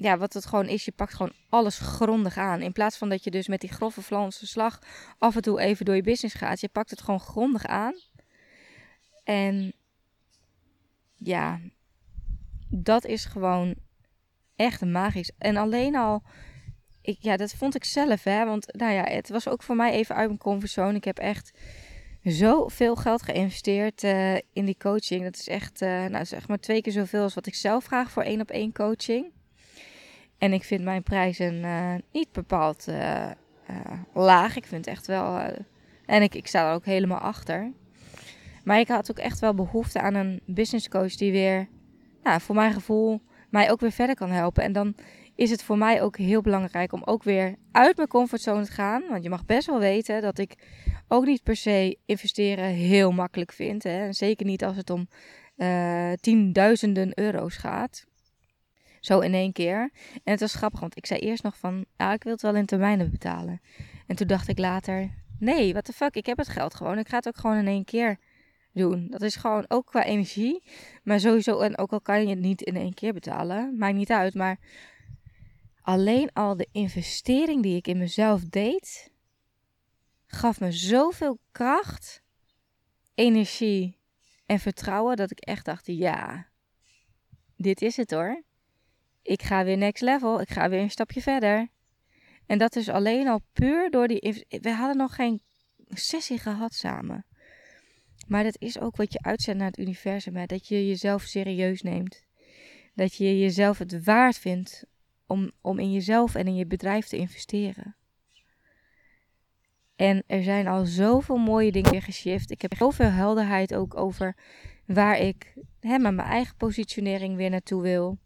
ja, 0.00 0.18
wat 0.18 0.32
het 0.32 0.46
gewoon 0.46 0.68
is, 0.68 0.84
je 0.84 0.92
pakt 0.92 1.14
gewoon 1.14 1.32
alles 1.48 1.78
grondig 1.78 2.36
aan. 2.36 2.62
In 2.62 2.72
plaats 2.72 2.96
van 2.96 3.08
dat 3.08 3.24
je 3.24 3.30
dus 3.30 3.48
met 3.48 3.60
die 3.60 3.72
grove 3.72 4.02
Vlaamse 4.02 4.46
slag 4.46 4.78
af 5.18 5.36
en 5.36 5.42
toe 5.42 5.60
even 5.60 5.84
door 5.84 5.94
je 5.94 6.02
business 6.02 6.34
gaat. 6.34 6.60
Je 6.60 6.68
pakt 6.68 6.90
het 6.90 7.00
gewoon 7.00 7.20
grondig 7.20 7.66
aan. 7.66 7.94
En 9.24 9.72
ja, 11.16 11.60
dat 12.68 13.04
is 13.04 13.24
gewoon 13.24 13.74
echt 14.56 14.84
magisch. 14.84 15.30
En 15.38 15.56
alleen 15.56 15.96
al, 15.96 16.22
ik, 17.02 17.16
ja, 17.20 17.36
dat 17.36 17.52
vond 17.52 17.74
ik 17.74 17.84
zelf, 17.84 18.24
hè. 18.24 18.44
Want 18.44 18.74
nou 18.76 18.92
ja, 18.92 19.04
het 19.04 19.28
was 19.28 19.48
ook 19.48 19.62
voor 19.62 19.76
mij 19.76 19.92
even 19.92 20.14
uit 20.14 20.26
mijn 20.26 20.38
comfortzone. 20.38 20.96
Ik 20.96 21.04
heb 21.04 21.18
echt 21.18 21.58
zoveel 22.22 22.96
geld 22.96 23.22
geïnvesteerd 23.22 24.02
uh, 24.02 24.34
in 24.34 24.64
die 24.64 24.76
coaching. 24.78 25.22
Dat 25.22 25.36
is 25.36 25.48
echt, 25.48 25.82
uh, 25.82 26.04
nou, 26.04 26.26
maar 26.46 26.60
twee 26.60 26.82
keer 26.82 26.92
zoveel 26.92 27.22
als 27.22 27.34
wat 27.34 27.46
ik 27.46 27.54
zelf 27.54 27.84
vraag 27.84 28.10
voor 28.10 28.22
één 28.22 28.40
op 28.40 28.50
één 28.50 28.72
coaching. 28.72 29.32
En 30.40 30.52
ik 30.52 30.64
vind 30.64 30.84
mijn 30.84 31.02
prijzen 31.02 31.54
uh, 31.54 31.94
niet 32.12 32.32
bepaald 32.32 32.86
uh, 32.88 33.30
uh, 33.70 33.76
laag. 34.14 34.56
Ik 34.56 34.66
vind 34.66 34.86
echt 34.86 35.06
wel. 35.06 35.38
en 36.06 36.22
ik, 36.22 36.34
ik 36.34 36.46
sta 36.46 36.68
er 36.68 36.74
ook 36.74 36.84
helemaal 36.84 37.18
achter. 37.18 37.72
Maar 38.64 38.78
ik 38.78 38.88
had 38.88 39.10
ook 39.10 39.18
echt 39.18 39.38
wel 39.38 39.54
behoefte 39.54 40.00
aan 40.00 40.14
een 40.14 40.40
business 40.46 40.88
coach 40.88 41.14
die 41.14 41.32
weer, 41.32 41.68
nou, 42.22 42.40
voor 42.40 42.54
mijn 42.54 42.72
gevoel, 42.72 43.20
mij 43.50 43.70
ook 43.70 43.80
weer 43.80 43.92
verder 43.92 44.16
kan 44.16 44.30
helpen. 44.30 44.62
En 44.62 44.72
dan 44.72 44.94
is 45.34 45.50
het 45.50 45.62
voor 45.62 45.78
mij 45.78 46.02
ook 46.02 46.16
heel 46.16 46.40
belangrijk 46.40 46.92
om 46.92 47.02
ook 47.04 47.22
weer 47.22 47.54
uit 47.72 47.96
mijn 47.96 48.08
comfortzone 48.08 48.64
te 48.64 48.72
gaan. 48.72 49.02
Want 49.08 49.22
je 49.22 49.30
mag 49.30 49.44
best 49.44 49.66
wel 49.66 49.78
weten 49.78 50.22
dat 50.22 50.38
ik 50.38 50.54
ook 51.08 51.24
niet 51.24 51.42
per 51.42 51.56
se 51.56 51.98
investeren 52.06 52.64
heel 52.64 53.12
makkelijk 53.12 53.52
vind. 53.52 53.82
Hè. 53.82 54.04
En 54.06 54.14
zeker 54.14 54.46
niet 54.46 54.64
als 54.64 54.76
het 54.76 54.90
om 54.90 55.08
tienduizenden 56.20 57.18
euro's 57.18 57.56
gaat. 57.56 58.08
Zo 59.00 59.20
in 59.20 59.34
één 59.34 59.52
keer. 59.52 59.90
En 60.12 60.32
het 60.32 60.40
was 60.40 60.54
grappig, 60.54 60.80
want 60.80 60.96
ik 60.96 61.06
zei 61.06 61.20
eerst 61.20 61.42
nog 61.42 61.56
van, 61.56 61.84
ja, 61.96 62.12
ik 62.12 62.22
wil 62.22 62.32
het 62.32 62.42
wel 62.42 62.54
in 62.54 62.66
termijnen 62.66 63.10
betalen. 63.10 63.60
En 64.06 64.16
toen 64.16 64.26
dacht 64.26 64.48
ik 64.48 64.58
later, 64.58 65.10
nee, 65.38 65.72
what 65.72 65.84
the 65.84 65.92
fuck, 65.92 66.14
ik 66.14 66.26
heb 66.26 66.38
het 66.38 66.48
geld 66.48 66.74
gewoon. 66.74 66.98
Ik 66.98 67.08
ga 67.08 67.16
het 67.16 67.28
ook 67.28 67.38
gewoon 67.38 67.56
in 67.56 67.66
één 67.66 67.84
keer 67.84 68.18
doen. 68.72 69.06
Dat 69.10 69.22
is 69.22 69.36
gewoon 69.36 69.64
ook 69.68 69.86
qua 69.86 70.04
energie. 70.04 70.62
Maar 71.02 71.20
sowieso, 71.20 71.58
en 71.60 71.78
ook 71.78 71.92
al 71.92 72.00
kan 72.00 72.22
je 72.22 72.28
het 72.28 72.38
niet 72.38 72.62
in 72.62 72.76
één 72.76 72.94
keer 72.94 73.12
betalen, 73.12 73.76
maakt 73.78 73.94
niet 73.94 74.10
uit. 74.10 74.34
Maar 74.34 74.58
alleen 75.82 76.32
al 76.32 76.56
de 76.56 76.68
investering 76.72 77.62
die 77.62 77.76
ik 77.76 77.88
in 77.88 77.98
mezelf 77.98 78.44
deed, 78.44 79.12
gaf 80.26 80.60
me 80.60 80.72
zoveel 80.72 81.38
kracht, 81.52 82.22
energie 83.14 83.98
en 84.46 84.58
vertrouwen 84.58 85.16
dat 85.16 85.30
ik 85.30 85.38
echt 85.38 85.64
dacht: 85.64 85.86
ja, 85.86 86.46
dit 87.56 87.82
is 87.82 87.96
het 87.96 88.10
hoor. 88.10 88.42
Ik 89.22 89.42
ga 89.42 89.64
weer 89.64 89.76
next 89.76 90.02
level. 90.02 90.40
Ik 90.40 90.50
ga 90.50 90.68
weer 90.68 90.80
een 90.80 90.90
stapje 90.90 91.20
verder. 91.22 91.68
En 92.46 92.58
dat 92.58 92.76
is 92.76 92.88
alleen 92.88 93.28
al 93.28 93.40
puur 93.52 93.90
door 93.90 94.08
die. 94.08 94.44
We 94.48 94.70
hadden 94.70 94.96
nog 94.96 95.14
geen 95.14 95.42
sessie 95.88 96.38
gehad 96.38 96.74
samen. 96.74 97.24
Maar 98.28 98.44
dat 98.44 98.56
is 98.58 98.78
ook 98.78 98.96
wat 98.96 99.12
je 99.12 99.22
uitzendt 99.22 99.58
naar 99.58 99.70
het 99.70 99.78
universum. 99.78 100.36
Hè? 100.36 100.46
Dat 100.46 100.68
je 100.68 100.86
jezelf 100.86 101.22
serieus 101.22 101.82
neemt. 101.82 102.24
Dat 102.94 103.14
je 103.14 103.38
jezelf 103.38 103.78
het 103.78 104.04
waard 104.04 104.38
vindt 104.38 104.84
om, 105.26 105.50
om 105.60 105.78
in 105.78 105.92
jezelf 105.92 106.34
en 106.34 106.46
in 106.46 106.54
je 106.54 106.66
bedrijf 106.66 107.06
te 107.06 107.16
investeren. 107.16 107.96
En 109.96 110.22
er 110.26 110.42
zijn 110.42 110.66
al 110.66 110.84
zoveel 110.84 111.36
mooie 111.36 111.72
dingen 111.72 112.02
geshift. 112.02 112.50
Ik 112.50 112.62
heb 112.62 112.74
zoveel 112.76 113.10
helderheid 113.10 113.74
ook 113.74 113.96
over 113.96 114.36
waar 114.86 115.18
ik 115.18 115.54
hè, 115.80 115.98
met 115.98 116.14
mijn 116.14 116.28
eigen 116.28 116.56
positionering 116.56 117.36
weer 117.36 117.50
naartoe 117.50 117.82
wil. 117.82 118.18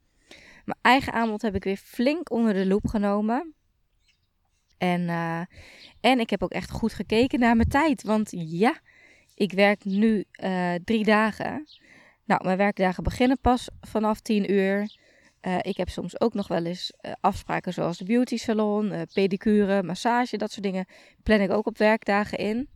Mijn 0.64 0.78
eigen 0.82 1.12
aanbod 1.12 1.42
heb 1.42 1.54
ik 1.54 1.64
weer 1.64 1.76
flink 1.76 2.30
onder 2.30 2.54
de 2.54 2.66
loep 2.66 2.86
genomen. 2.86 3.54
En, 4.78 5.00
uh, 5.00 5.40
en 6.00 6.20
ik 6.20 6.30
heb 6.30 6.42
ook 6.42 6.52
echt 6.52 6.70
goed 6.70 6.92
gekeken 6.92 7.38
naar 7.38 7.56
mijn 7.56 7.68
tijd. 7.68 8.02
Want 8.02 8.28
ja, 8.36 8.80
ik 9.34 9.52
werk 9.52 9.84
nu 9.84 10.24
uh, 10.42 10.74
drie 10.84 11.04
dagen. 11.04 11.66
Nou, 12.24 12.44
mijn 12.44 12.56
werkdagen 12.56 13.02
beginnen 13.02 13.38
pas 13.40 13.68
vanaf 13.80 14.20
10 14.20 14.52
uur. 14.52 14.96
Uh, 15.42 15.58
ik 15.60 15.76
heb 15.76 15.88
soms 15.88 16.20
ook 16.20 16.34
nog 16.34 16.48
wel 16.48 16.64
eens 16.64 16.92
uh, 17.00 17.12
afspraken 17.20 17.72
zoals 17.72 17.98
de 17.98 18.04
beauty 18.04 18.36
salon, 18.36 19.06
pedicure, 19.12 19.82
massage, 19.82 20.36
dat 20.36 20.50
soort 20.50 20.64
dingen. 20.64 20.86
Plan 21.22 21.40
ik 21.40 21.50
ook 21.50 21.66
op 21.66 21.78
werkdagen 21.78 22.38
in. 22.38 22.68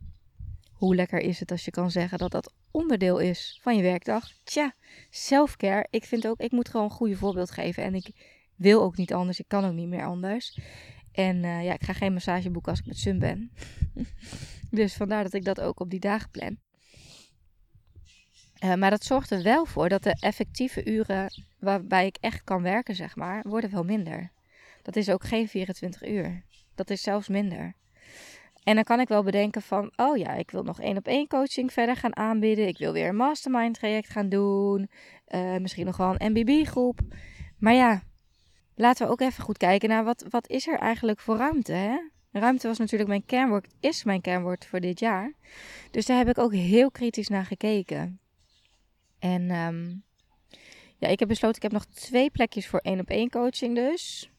Hoe 0.73 0.95
lekker 0.95 1.19
is 1.19 1.39
het 1.39 1.51
als 1.51 1.65
je 1.65 1.71
kan 1.71 1.91
zeggen 1.91 2.17
dat 2.17 2.31
dat 2.31 2.53
onderdeel 2.71 3.19
is 3.19 3.59
van 3.61 3.75
je 3.75 3.81
werkdag? 3.81 4.31
Tja, 4.43 4.73
selfcare. 5.09 5.87
Ik 5.89 6.05
vind 6.05 6.27
ook, 6.27 6.39
ik 6.39 6.51
moet 6.51 6.69
gewoon 6.69 6.85
een 6.85 6.91
goede 6.91 7.17
voorbeeld 7.17 7.51
geven. 7.51 7.83
En 7.83 7.95
ik 7.95 8.11
wil 8.55 8.81
ook 8.81 8.97
niet 8.97 9.13
anders. 9.13 9.39
Ik 9.39 9.47
kan 9.47 9.65
ook 9.65 9.73
niet 9.73 9.87
meer 9.87 10.05
anders. 10.05 10.59
En 11.11 11.41
ja, 11.41 11.73
ik 11.73 11.83
ga 11.83 11.93
geen 11.93 12.13
massage 12.13 12.49
boeken 12.49 12.71
als 12.71 12.79
ik 12.79 12.85
met 12.85 12.97
Sun 12.97 13.19
ben. 13.19 13.51
Dus 14.71 14.93
vandaar 14.93 15.23
dat 15.23 15.33
ik 15.33 15.45
dat 15.45 15.61
ook 15.61 15.79
op 15.79 15.89
die 15.89 15.99
dagen 15.99 16.29
plan. 16.31 16.57
Uh, 18.63 18.73
maar 18.73 18.89
dat 18.89 19.03
zorgt 19.03 19.31
er 19.31 19.43
wel 19.43 19.65
voor 19.65 19.89
dat 19.89 20.03
de 20.03 20.15
effectieve 20.19 20.85
uren 20.85 21.43
waarbij 21.59 22.05
ik 22.05 22.17
echt 22.19 22.43
kan 22.43 22.61
werken, 22.61 22.95
zeg 22.95 23.15
maar, 23.15 23.43
worden 23.47 23.71
wel 23.71 23.83
minder. 23.83 24.31
Dat 24.81 24.95
is 24.95 25.09
ook 25.09 25.23
geen 25.23 25.47
24 25.47 26.07
uur. 26.07 26.43
Dat 26.75 26.89
is 26.89 27.01
zelfs 27.01 27.27
minder. 27.27 27.75
En 28.69 28.75
dan 28.75 28.83
kan 28.83 28.99
ik 28.99 29.07
wel 29.07 29.23
bedenken 29.23 29.61
van, 29.61 29.91
oh 29.95 30.17
ja, 30.17 30.33
ik 30.33 30.51
wil 30.51 30.63
nog 30.63 30.81
één 30.81 30.97
op 30.97 31.07
één 31.07 31.27
coaching 31.27 31.73
verder 31.73 31.95
gaan 31.95 32.15
aanbieden. 32.15 32.67
Ik 32.67 32.77
wil 32.77 32.93
weer 32.93 33.07
een 33.07 33.15
mastermind 33.15 33.75
traject 33.75 34.09
gaan 34.09 34.29
doen. 34.29 34.89
Uh, 35.27 35.57
misschien 35.57 35.85
nog 35.85 35.97
wel 35.97 36.15
een 36.17 36.31
MBB 36.31 36.67
groep. 36.67 36.99
Maar 37.57 37.73
ja, 37.73 38.03
laten 38.75 39.05
we 39.05 39.11
ook 39.11 39.21
even 39.21 39.43
goed 39.43 39.57
kijken 39.57 39.89
naar 39.89 40.03
wat, 40.03 40.25
wat 40.29 40.49
is 40.49 40.67
er 40.67 40.77
eigenlijk 40.79 41.19
voor 41.19 41.37
ruimte, 41.37 41.71
hè? 41.71 41.97
Ruimte 42.31 42.67
was 42.67 42.77
natuurlijk 42.77 43.09
mijn 43.09 43.25
kernwoord, 43.25 43.67
is 43.79 44.03
mijn 44.03 44.21
kernwoord 44.21 44.65
voor 44.65 44.79
dit 44.79 44.99
jaar. 44.99 45.33
Dus 45.91 46.05
daar 46.05 46.17
heb 46.17 46.29
ik 46.29 46.37
ook 46.37 46.53
heel 46.53 46.91
kritisch 46.91 47.27
naar 47.27 47.45
gekeken. 47.45 48.19
En 49.19 49.51
um, 49.51 50.03
ja, 50.97 51.07
ik 51.07 51.19
heb 51.19 51.27
besloten, 51.27 51.55
ik 51.55 51.63
heb 51.63 51.71
nog 51.71 51.85
twee 51.85 52.29
plekjes 52.29 52.67
voor 52.67 52.79
één 52.79 52.99
op 52.99 53.09
één 53.09 53.29
coaching 53.29 53.75
dus. 53.75 54.31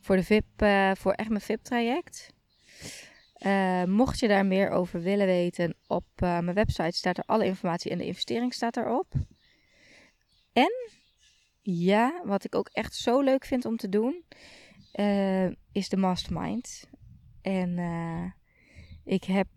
Voor 0.00 0.16
de 0.16 0.24
VIP, 0.24 0.44
uh, 0.62 0.90
voor 0.94 1.12
echt 1.12 1.28
mijn 1.28 1.40
VIP 1.40 1.62
traject. 1.62 2.34
Uh, 3.38 3.84
mocht 3.84 4.18
je 4.18 4.28
daar 4.28 4.46
meer 4.46 4.70
over 4.70 5.02
willen 5.02 5.26
weten, 5.26 5.76
op 5.86 6.06
uh, 6.22 6.38
mijn 6.38 6.54
website 6.54 6.96
staat 6.96 7.18
er 7.18 7.24
alle 7.26 7.44
informatie 7.44 7.90
en 7.90 7.98
de 7.98 8.06
investering 8.06 8.54
staat 8.54 8.76
erop. 8.76 9.12
En 10.52 10.90
ja, 11.62 12.22
wat 12.24 12.44
ik 12.44 12.54
ook 12.54 12.68
echt 12.72 12.94
zo 12.94 13.20
leuk 13.20 13.44
vind 13.44 13.64
om 13.64 13.76
te 13.76 13.88
doen, 13.88 14.24
uh, 14.94 15.46
is 15.72 15.88
de 15.88 15.96
mastermind. 15.96 16.88
En 17.42 17.78
ik 19.04 19.24
heb 19.24 19.48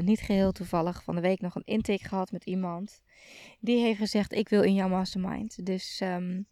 niet 0.00 0.20
geheel 0.20 0.52
toevallig 0.52 1.02
van 1.02 1.14
de 1.14 1.20
week 1.20 1.40
nog 1.40 1.54
een 1.54 1.64
intake 1.64 2.08
gehad 2.08 2.32
met 2.32 2.44
iemand. 2.44 3.02
Die 3.60 3.82
heeft 3.82 3.98
gezegd, 3.98 4.32
ik 4.32 4.48
wil 4.48 4.62
in 4.62 4.74
jouw 4.74 4.88
mastermind. 4.88 5.66
Dus, 5.66 6.00
um, 6.00 6.46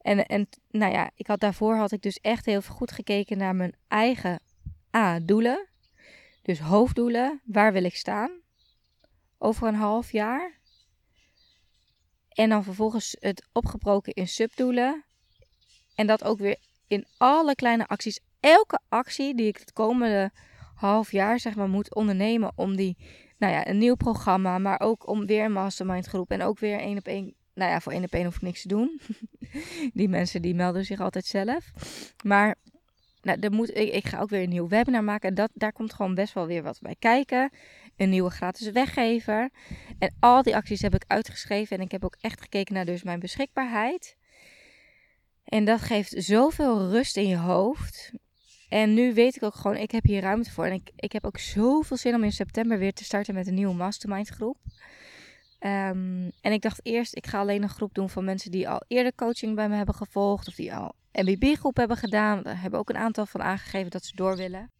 en, 0.00 0.26
en 0.26 0.48
nou 0.70 0.92
ja, 0.92 1.10
ik 1.14 1.26
had, 1.26 1.40
daarvoor 1.40 1.76
had 1.76 1.92
ik 1.92 2.02
dus 2.02 2.20
echt 2.20 2.46
heel 2.46 2.62
goed 2.62 2.92
gekeken 2.92 3.38
naar 3.38 3.56
mijn 3.56 3.74
eigen 3.88 4.40
A-doelen. 4.96 5.68
Dus 6.42 6.58
hoofddoelen, 6.60 7.40
waar 7.44 7.72
wil 7.72 7.84
ik 7.84 7.96
staan? 7.96 8.30
Over 9.38 9.68
een 9.68 9.74
half 9.74 10.12
jaar. 10.12 10.58
En 12.28 12.48
dan 12.48 12.64
vervolgens 12.64 13.16
het 13.18 13.48
opgebroken 13.52 14.12
in 14.12 14.28
subdoelen. 14.28 15.04
En 15.94 16.06
dat 16.06 16.24
ook 16.24 16.38
weer 16.38 16.58
in 16.86 17.06
alle 17.16 17.54
kleine 17.54 17.86
acties. 17.86 18.20
Elke 18.40 18.80
actie 18.88 19.34
die 19.34 19.46
ik 19.46 19.56
het 19.56 19.72
komende 19.72 20.30
half 20.74 21.12
jaar 21.12 21.40
zeg 21.40 21.54
maar 21.54 21.68
moet 21.68 21.94
ondernemen 21.94 22.52
om 22.54 22.76
die, 22.76 22.96
nou 23.38 23.52
ja, 23.52 23.66
een 23.66 23.78
nieuw 23.78 23.94
programma, 23.94 24.58
maar 24.58 24.80
ook 24.80 25.08
om 25.08 25.26
weer 25.26 25.44
een 25.44 25.52
mastermind 25.52 26.06
groep 26.06 26.30
en 26.30 26.42
ook 26.42 26.58
weer 26.58 26.78
één 26.78 26.98
op 26.98 27.06
één. 27.06 27.34
Nou 27.54 27.70
ja, 27.70 27.80
voor 27.80 27.92
één 27.92 28.04
op 28.04 28.12
één 28.12 28.24
hoef 28.24 28.34
ik 28.34 28.42
niks 28.42 28.62
te 28.62 28.68
doen. 28.68 29.00
die 29.94 30.08
mensen 30.08 30.42
die 30.42 30.54
melden 30.54 30.84
zich 30.84 31.00
altijd 31.00 31.26
zelf. 31.26 31.70
Maar 32.24 32.56
nou, 33.22 33.40
er 33.40 33.52
moet, 33.52 33.76
ik, 33.76 33.92
ik, 33.92 34.06
ga 34.06 34.20
ook 34.20 34.30
weer 34.30 34.42
een 34.42 34.48
nieuw 34.48 34.68
webinar 34.68 35.04
maken. 35.04 35.28
En 35.28 35.34
dat, 35.34 35.50
daar 35.54 35.72
komt 35.72 35.92
gewoon 35.92 36.14
best 36.14 36.34
wel 36.34 36.46
weer 36.46 36.62
wat 36.62 36.78
bij 36.80 36.96
kijken. 36.98 37.50
Een 37.96 38.10
nieuwe 38.10 38.30
gratis 38.30 38.70
weggever. 38.70 39.50
En 39.98 40.14
al 40.20 40.42
die 40.42 40.56
acties 40.56 40.82
heb 40.82 40.94
ik 40.94 41.04
uitgeschreven. 41.06 41.76
En 41.76 41.82
ik 41.82 41.90
heb 41.90 42.04
ook 42.04 42.16
echt 42.20 42.40
gekeken 42.40 42.74
naar 42.74 42.84
dus 42.84 43.02
mijn 43.02 43.20
beschikbaarheid. 43.20 44.16
En 45.44 45.64
dat 45.64 45.80
geeft 45.80 46.14
zoveel 46.16 46.90
rust 46.90 47.16
in 47.16 47.28
je 47.28 47.36
hoofd. 47.36 48.12
En 48.68 48.94
nu 48.94 49.14
weet 49.14 49.36
ik 49.36 49.42
ook 49.42 49.54
gewoon, 49.54 49.76
ik 49.76 49.90
heb 49.90 50.04
hier 50.04 50.20
ruimte 50.20 50.50
voor. 50.50 50.64
En 50.64 50.72
ik, 50.72 50.90
ik 50.96 51.12
heb 51.12 51.24
ook 51.24 51.38
zoveel 51.38 51.96
zin 51.96 52.14
om 52.14 52.24
in 52.24 52.32
september 52.32 52.78
weer 52.78 52.92
te 52.92 53.04
starten 53.04 53.34
met 53.34 53.46
een 53.46 53.54
nieuwe 53.54 53.74
mastermind 53.74 54.28
groep. 54.28 54.56
Um, 55.60 56.30
en 56.40 56.52
ik 56.52 56.62
dacht 56.62 56.80
eerst, 56.82 57.16
ik 57.16 57.26
ga 57.26 57.38
alleen 57.38 57.62
een 57.62 57.68
groep 57.68 57.94
doen 57.94 58.10
van 58.10 58.24
mensen 58.24 58.50
die 58.50 58.68
al 58.68 58.82
eerder 58.88 59.14
coaching 59.14 59.54
bij 59.54 59.68
me 59.68 59.76
hebben 59.76 59.94
gevolgd. 59.94 60.48
Of 60.48 60.54
die 60.54 60.74
al 60.74 60.94
MBB 61.12 61.56
groep 61.56 61.76
hebben 61.76 61.96
gedaan. 61.96 62.42
Daar 62.42 62.60
hebben 62.60 62.80
ook 62.80 62.88
een 62.88 62.96
aantal 62.96 63.26
van 63.26 63.42
aangegeven 63.42 63.90
dat 63.90 64.04
ze 64.04 64.16
door 64.16 64.36
willen. 64.36 64.70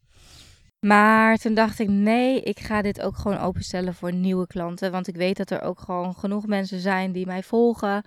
Maar 0.80 1.36
toen 1.36 1.54
dacht 1.54 1.78
ik, 1.78 1.88
nee, 1.88 2.40
ik 2.42 2.60
ga 2.60 2.82
dit 2.82 3.00
ook 3.00 3.16
gewoon 3.16 3.38
openstellen 3.38 3.94
voor 3.94 4.12
nieuwe 4.12 4.46
klanten. 4.46 4.92
Want 4.92 5.08
ik 5.08 5.16
weet 5.16 5.36
dat 5.36 5.50
er 5.50 5.62
ook 5.62 5.80
gewoon 5.80 6.14
genoeg 6.14 6.46
mensen 6.46 6.80
zijn 6.80 7.12
die 7.12 7.26
mij 7.26 7.42
volgen. 7.42 8.04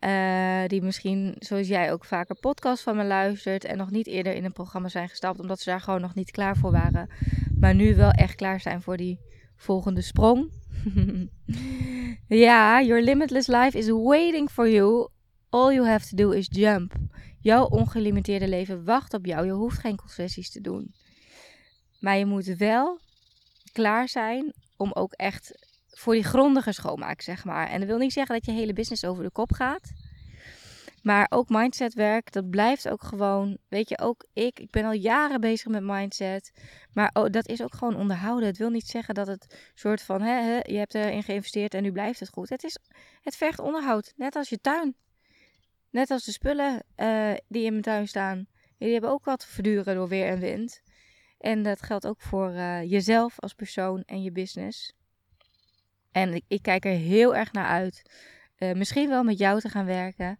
Uh, 0.00 0.66
die 0.66 0.82
misschien, 0.82 1.34
zoals 1.38 1.68
jij, 1.68 1.92
ook 1.92 2.04
vaker 2.04 2.34
podcast 2.34 2.82
van 2.82 2.96
me 2.96 3.04
luistert. 3.04 3.64
En 3.64 3.76
nog 3.76 3.90
niet 3.90 4.06
eerder 4.06 4.34
in 4.34 4.44
een 4.44 4.52
programma 4.52 4.88
zijn 4.88 5.08
gestapt. 5.08 5.40
Omdat 5.40 5.60
ze 5.60 5.70
daar 5.70 5.80
gewoon 5.80 6.00
nog 6.00 6.14
niet 6.14 6.30
klaar 6.30 6.56
voor 6.56 6.70
waren. 6.70 7.10
Maar 7.60 7.74
nu 7.74 7.94
wel 7.94 8.10
echt 8.10 8.34
klaar 8.34 8.60
zijn 8.60 8.82
voor 8.82 8.96
die 8.96 9.20
volgende 9.56 10.00
sprong. 10.00 10.50
ja, 12.28 12.82
your 12.82 13.02
limitless 13.02 13.46
life 13.46 13.78
is 13.78 13.88
waiting 13.88 14.50
for 14.50 14.70
you. 14.70 15.08
All 15.48 15.74
you 15.74 15.86
have 15.86 16.08
to 16.08 16.16
do 16.16 16.30
is 16.30 16.48
jump. 16.50 16.92
Jouw 17.40 17.66
ongelimiteerde 17.66 18.48
leven 18.48 18.84
wacht 18.84 19.14
op 19.14 19.26
jou. 19.26 19.46
Je 19.46 19.52
hoeft 19.52 19.78
geen 19.78 19.96
concessies 19.96 20.50
te 20.50 20.60
doen. 20.60 20.94
Maar 22.00 22.16
je 22.16 22.26
moet 22.26 22.44
wel 22.44 23.00
klaar 23.72 24.08
zijn 24.08 24.52
om 24.76 24.92
ook 24.92 25.12
echt 25.12 25.66
voor 25.88 26.14
die 26.14 26.24
grondige 26.24 26.72
schoonmaak, 26.72 27.20
zeg 27.20 27.44
maar. 27.44 27.68
En 27.68 27.78
dat 27.78 27.88
wil 27.88 27.98
niet 27.98 28.12
zeggen 28.12 28.34
dat 28.34 28.44
je 28.44 28.52
hele 28.52 28.72
business 28.72 29.04
over 29.04 29.24
de 29.24 29.30
kop 29.30 29.52
gaat. 29.52 29.92
Maar 31.02 31.26
ook 31.28 31.48
mindsetwerk, 31.48 32.32
dat 32.32 32.50
blijft 32.50 32.88
ook 32.88 33.02
gewoon, 33.02 33.58
weet 33.68 33.88
je, 33.88 33.98
ook 33.98 34.26
ik, 34.32 34.60
ik 34.60 34.70
ben 34.70 34.84
al 34.84 34.92
jaren 34.92 35.40
bezig 35.40 35.66
met 35.66 35.82
mindset. 35.82 36.52
Maar 36.92 37.10
oh, 37.12 37.30
dat 37.30 37.48
is 37.48 37.62
ook 37.62 37.74
gewoon 37.74 37.96
onderhouden. 37.96 38.48
Het 38.48 38.58
wil 38.58 38.70
niet 38.70 38.86
zeggen 38.86 39.14
dat 39.14 39.26
het 39.26 39.70
soort 39.74 40.02
van, 40.02 40.22
hè, 40.22 40.42
hè, 40.42 40.58
je 40.62 40.78
hebt 40.78 40.94
erin 40.94 41.22
geïnvesteerd 41.22 41.74
en 41.74 41.82
nu 41.82 41.92
blijft 41.92 42.20
het 42.20 42.28
goed. 42.28 42.48
Het, 42.48 42.64
is, 42.64 42.78
het 43.22 43.36
vergt 43.36 43.58
onderhoud, 43.58 44.12
net 44.16 44.36
als 44.36 44.48
je 44.48 44.60
tuin. 44.60 44.96
Net 45.90 46.10
als 46.10 46.24
de 46.24 46.32
spullen 46.32 46.82
uh, 46.96 47.32
die 47.48 47.64
in 47.64 47.70
mijn 47.70 47.82
tuin 47.82 48.08
staan. 48.08 48.46
Die 48.78 48.92
hebben 48.92 49.10
ook 49.10 49.24
wat 49.24 49.46
verduren 49.46 49.94
door 49.94 50.08
weer 50.08 50.26
en 50.26 50.38
wind. 50.38 50.82
En 51.38 51.62
dat 51.62 51.82
geldt 51.82 52.06
ook 52.06 52.20
voor 52.20 52.50
uh, 52.50 52.82
jezelf 52.82 53.40
als 53.40 53.54
persoon 53.54 54.02
en 54.06 54.22
je 54.22 54.32
business. 54.32 54.92
En 56.12 56.34
ik, 56.34 56.44
ik 56.48 56.62
kijk 56.62 56.84
er 56.84 56.90
heel 56.90 57.36
erg 57.36 57.52
naar 57.52 57.66
uit. 57.66 58.02
Uh, 58.58 58.72
misschien 58.72 59.08
wel 59.08 59.22
met 59.22 59.38
jou 59.38 59.60
te 59.60 59.68
gaan 59.68 59.86
werken. 59.86 60.38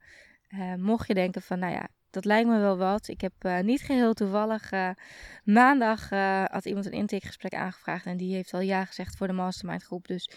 Mocht 0.77 1.09
je 1.09 1.15
denken 1.15 1.43
van, 1.43 1.59
nou 1.59 1.73
ja, 1.73 1.89
dat 2.11 2.25
lijkt 2.25 2.49
me 2.49 2.59
wel 2.59 2.77
wat. 2.77 3.09
Ik 3.09 3.21
heb 3.21 3.63
niet 3.63 3.83
geheel 3.83 4.15
toevallig. 4.15 4.71
Maandag 5.45 6.11
had 6.51 6.65
iemand 6.65 6.87
een 6.87 6.93
intakegesprek 6.93 7.55
aangevraagd. 7.55 8.07
En 8.07 8.17
die 8.17 8.35
heeft 8.35 8.55
al 8.55 8.61
ja 8.61 8.85
gezegd 8.85 9.17
voor 9.17 9.27
de 9.27 9.33
mastermind 9.33 9.83
groep. 9.83 10.07
Dus 10.07 10.31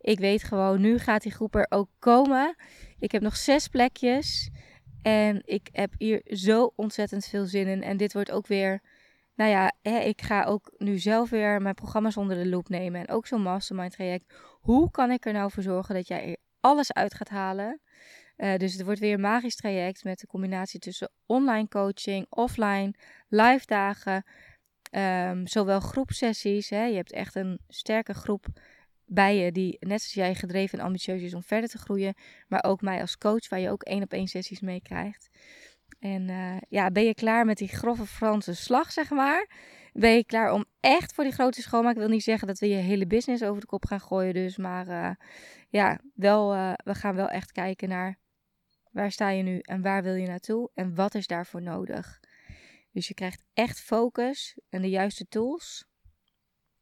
ik 0.00 0.18
weet 0.18 0.42
gewoon, 0.42 0.80
nu 0.80 0.98
gaat 0.98 1.22
die 1.22 1.32
groep 1.32 1.54
er 1.54 1.66
ook 1.68 1.88
komen. 1.98 2.56
Ik 2.98 3.12
heb 3.12 3.22
nog 3.22 3.36
zes 3.36 3.68
plekjes. 3.68 4.50
En 5.02 5.42
ik 5.44 5.68
heb 5.72 5.92
hier 5.98 6.20
zo 6.24 6.72
ontzettend 6.76 7.26
veel 7.26 7.46
zin 7.46 7.66
in. 7.66 7.82
En 7.82 7.96
dit 7.96 8.12
wordt 8.12 8.30
ook 8.30 8.46
weer. 8.46 8.80
Nou 9.34 9.50
ja, 9.50 9.72
hè, 9.82 9.98
ik 9.98 10.22
ga 10.22 10.44
ook 10.44 10.72
nu 10.78 10.98
zelf 10.98 11.30
weer 11.30 11.62
mijn 11.62 11.74
programma's 11.74 12.16
onder 12.16 12.36
de 12.36 12.48
loep 12.48 12.68
nemen. 12.68 13.00
En 13.00 13.14
ook 13.14 13.26
zo'n 13.26 13.42
mastermind 13.42 13.92
traject. 13.92 14.34
Hoe 14.60 14.90
kan 14.90 15.10
ik 15.10 15.26
er 15.26 15.32
nou 15.32 15.50
voor 15.50 15.62
zorgen 15.62 15.94
dat 15.94 16.08
jij 16.08 16.36
alles 16.60 16.92
uit 16.92 17.14
gaat 17.14 17.28
halen? 17.28 17.80
Uh, 18.36 18.56
dus 18.56 18.72
het 18.72 18.84
wordt 18.84 19.00
weer 19.00 19.14
een 19.14 19.20
magisch 19.20 19.56
traject 19.56 20.04
met 20.04 20.18
de 20.18 20.26
combinatie 20.26 20.80
tussen 20.80 21.10
online 21.26 21.68
coaching, 21.68 22.26
offline, 22.28 22.94
live 23.28 23.66
dagen, 23.66 24.24
um, 24.90 25.46
zowel 25.46 25.80
groepsessies. 25.80 26.70
Hè, 26.70 26.84
je 26.84 26.96
hebt 26.96 27.12
echt 27.12 27.34
een 27.34 27.60
sterke 27.68 28.14
groep 28.14 28.46
bij 29.08 29.36
je 29.36 29.52
die 29.52 29.76
net 29.80 30.02
zoals 30.02 30.28
jij 30.28 30.34
gedreven 30.34 30.78
en 30.78 30.84
ambitieus 30.84 31.22
is 31.22 31.34
om 31.34 31.42
verder 31.42 31.68
te 31.68 31.78
groeien. 31.78 32.14
Maar 32.48 32.64
ook 32.64 32.80
mij 32.80 33.00
als 33.00 33.18
coach 33.18 33.48
waar 33.48 33.60
je 33.60 33.70
ook 33.70 33.82
één 33.82 34.02
op 34.02 34.12
één 34.12 34.26
sessies 34.26 34.60
mee 34.60 34.82
krijgt. 34.82 35.28
En 35.98 36.28
uh, 36.28 36.56
ja, 36.68 36.90
ben 36.90 37.04
je 37.04 37.14
klaar 37.14 37.44
met 37.44 37.56
die 37.56 37.68
grove 37.68 38.06
Franse 38.06 38.54
slag, 38.54 38.92
zeg 38.92 39.10
maar? 39.10 39.50
Ben 39.92 40.14
je 40.14 40.24
klaar 40.24 40.52
om 40.52 40.64
echt 40.80 41.12
voor 41.12 41.24
die 41.24 41.32
grote 41.32 41.62
schoonmaak? 41.62 41.92
Ik 41.92 41.98
wil 41.98 42.08
niet 42.08 42.22
zeggen 42.22 42.46
dat 42.48 42.58
we 42.58 42.68
je 42.68 42.76
hele 42.76 43.06
business 43.06 43.42
over 43.42 43.60
de 43.60 43.66
kop 43.66 43.84
gaan 43.84 44.00
gooien, 44.00 44.34
dus. 44.34 44.56
Maar 44.56 44.88
uh, 44.88 45.10
ja, 45.68 46.00
wel, 46.14 46.54
uh, 46.54 46.72
we 46.84 46.94
gaan 46.94 47.14
wel 47.14 47.28
echt 47.28 47.52
kijken 47.52 47.88
naar 47.88 48.18
Waar 48.98 49.12
sta 49.12 49.28
je 49.28 49.42
nu 49.42 49.58
en 49.58 49.82
waar 49.82 50.02
wil 50.02 50.14
je 50.14 50.26
naartoe 50.26 50.70
en 50.74 50.94
wat 50.94 51.14
is 51.14 51.26
daarvoor 51.26 51.62
nodig? 51.62 52.20
Dus 52.92 53.08
je 53.08 53.14
krijgt 53.14 53.44
echt 53.54 53.80
focus 53.80 54.58
en 54.68 54.82
de 54.82 54.88
juiste 54.88 55.26
tools 55.28 55.86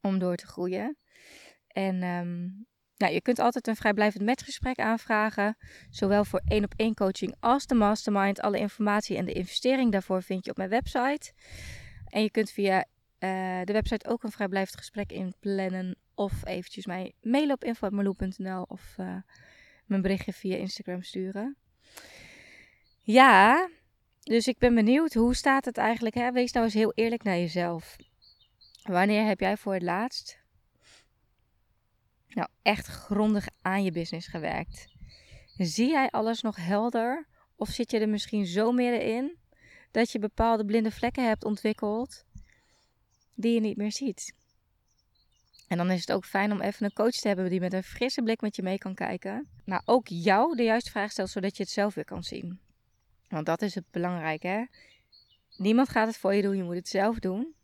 om 0.00 0.18
door 0.18 0.36
te 0.36 0.46
groeien. 0.46 0.96
En 1.76 2.02
um, 2.02 2.66
nou, 2.96 3.12
je 3.12 3.20
kunt 3.20 3.38
altijd 3.38 3.66
een 3.66 3.76
vrijblijvend 3.76 4.24
matchgesprek 4.24 4.78
aanvragen. 4.78 5.56
Zowel 5.90 6.24
voor 6.24 6.42
één 6.44 6.64
op 6.64 6.74
één 6.76 6.94
coaching 6.94 7.34
als 7.40 7.66
de 7.66 7.74
mastermind. 7.74 8.40
Alle 8.40 8.58
informatie 8.58 9.16
en 9.16 9.24
de 9.24 9.32
investering 9.32 9.92
daarvoor 9.92 10.22
vind 10.22 10.44
je 10.44 10.50
op 10.50 10.56
mijn 10.56 10.68
website. 10.68 11.32
En 12.08 12.22
je 12.22 12.30
kunt 12.30 12.50
via 12.50 12.76
uh, 12.76 13.60
de 13.64 13.72
website 13.72 14.08
ook 14.08 14.22
een 14.22 14.30
vrijblijvend 14.30 14.78
gesprek 14.78 15.12
inplannen. 15.12 15.96
Of 16.14 16.46
eventjes 16.46 16.86
mij 16.86 17.12
mailen 17.20 17.54
op 17.54 17.64
info.marloe.nl 17.64 18.62
of 18.62 18.94
uh, 19.00 19.16
mijn 19.86 20.02
berichtje 20.02 20.32
via 20.32 20.56
Instagram 20.56 21.02
sturen. 21.02 21.56
Ja, 23.00 23.68
dus 24.20 24.46
ik 24.46 24.58
ben 24.58 24.74
benieuwd, 24.74 25.14
hoe 25.14 25.34
staat 25.34 25.64
het 25.64 25.76
eigenlijk? 25.78 26.14
Hè? 26.14 26.32
Wees 26.32 26.52
nou 26.52 26.64
eens 26.64 26.74
heel 26.74 26.92
eerlijk 26.94 27.22
naar 27.22 27.38
jezelf. 27.38 27.96
Wanneer 28.82 29.26
heb 29.26 29.40
jij 29.40 29.56
voor 29.56 29.74
het 29.74 29.82
laatst 29.82 30.44
nou 32.36 32.48
echt 32.62 32.86
grondig 32.86 33.48
aan 33.62 33.84
je 33.84 33.92
business 33.92 34.26
gewerkt? 34.26 34.88
Zie 35.56 35.88
jij 35.88 36.10
alles 36.10 36.42
nog 36.42 36.56
helder? 36.56 37.26
Of 37.56 37.68
zit 37.68 37.90
je 37.90 37.98
er 37.98 38.08
misschien 38.08 38.46
zo 38.46 38.72
middenin 38.72 39.36
dat 39.90 40.10
je 40.10 40.18
bepaalde 40.18 40.64
blinde 40.64 40.90
vlekken 40.90 41.26
hebt 41.26 41.44
ontwikkeld 41.44 42.24
die 43.34 43.54
je 43.54 43.60
niet 43.60 43.76
meer 43.76 43.92
ziet? 43.92 44.34
En 45.68 45.76
dan 45.76 45.90
is 45.90 46.00
het 46.00 46.12
ook 46.12 46.24
fijn 46.24 46.52
om 46.52 46.60
even 46.60 46.84
een 46.84 46.92
coach 46.92 47.10
te 47.10 47.28
hebben 47.28 47.50
die 47.50 47.60
met 47.60 47.72
een 47.72 47.82
frisse 47.82 48.22
blik 48.22 48.40
met 48.40 48.56
je 48.56 48.62
mee 48.62 48.78
kan 48.78 48.94
kijken. 48.94 49.48
Maar 49.64 49.82
ook 49.84 50.08
jou 50.08 50.56
de 50.56 50.62
juiste 50.62 50.90
vraag 50.90 51.10
stelt, 51.10 51.30
zodat 51.30 51.56
je 51.56 51.62
het 51.62 51.72
zelf 51.72 51.94
weer 51.94 52.04
kan 52.04 52.22
zien. 52.22 52.60
Want 53.28 53.46
dat 53.46 53.62
is 53.62 53.74
het 53.74 53.84
belangrijke? 53.90 54.68
Niemand 55.56 55.88
gaat 55.88 56.06
het 56.06 56.16
voor 56.16 56.34
je 56.34 56.42
doen, 56.42 56.56
je 56.56 56.62
moet 56.62 56.74
het 56.74 56.88
zelf 56.88 57.18
doen. 57.18 57.54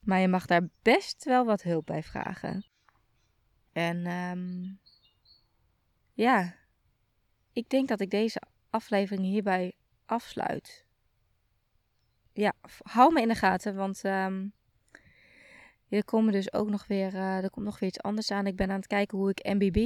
Maar 0.00 0.20
je 0.20 0.28
mag 0.28 0.46
daar 0.46 0.68
best 0.82 1.24
wel 1.24 1.44
wat 1.44 1.62
hulp 1.62 1.86
bij 1.86 2.02
vragen. 2.02 2.71
En 3.72 4.06
um, 4.06 4.78
ja, 6.12 6.54
ik 7.52 7.68
denk 7.68 7.88
dat 7.88 8.00
ik 8.00 8.10
deze 8.10 8.42
aflevering 8.70 9.26
hierbij 9.26 9.72
afsluit. 10.06 10.84
Ja, 12.32 12.52
hou 12.82 13.12
me 13.12 13.20
in 13.20 13.28
de 13.28 13.34
gaten, 13.34 13.74
want 13.74 14.04
um, 14.04 14.52
er 15.88 16.04
komen 16.04 16.32
dus 16.32 16.52
ook 16.52 16.68
nog 16.68 16.86
weer, 16.86 17.14
uh, 17.14 17.42
er 17.42 17.50
komt 17.50 17.66
nog 17.66 17.78
weer 17.78 17.88
iets 17.88 18.02
anders 18.02 18.30
aan. 18.30 18.46
Ik 18.46 18.56
ben 18.56 18.70
aan 18.70 18.76
het 18.76 18.86
kijken 18.86 19.18
hoe 19.18 19.30
ik 19.30 19.44
MBB 19.44 19.76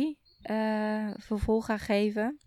uh, 0.50 1.10
vervolg 1.16 1.64
ga 1.64 1.78
geven 1.78 2.38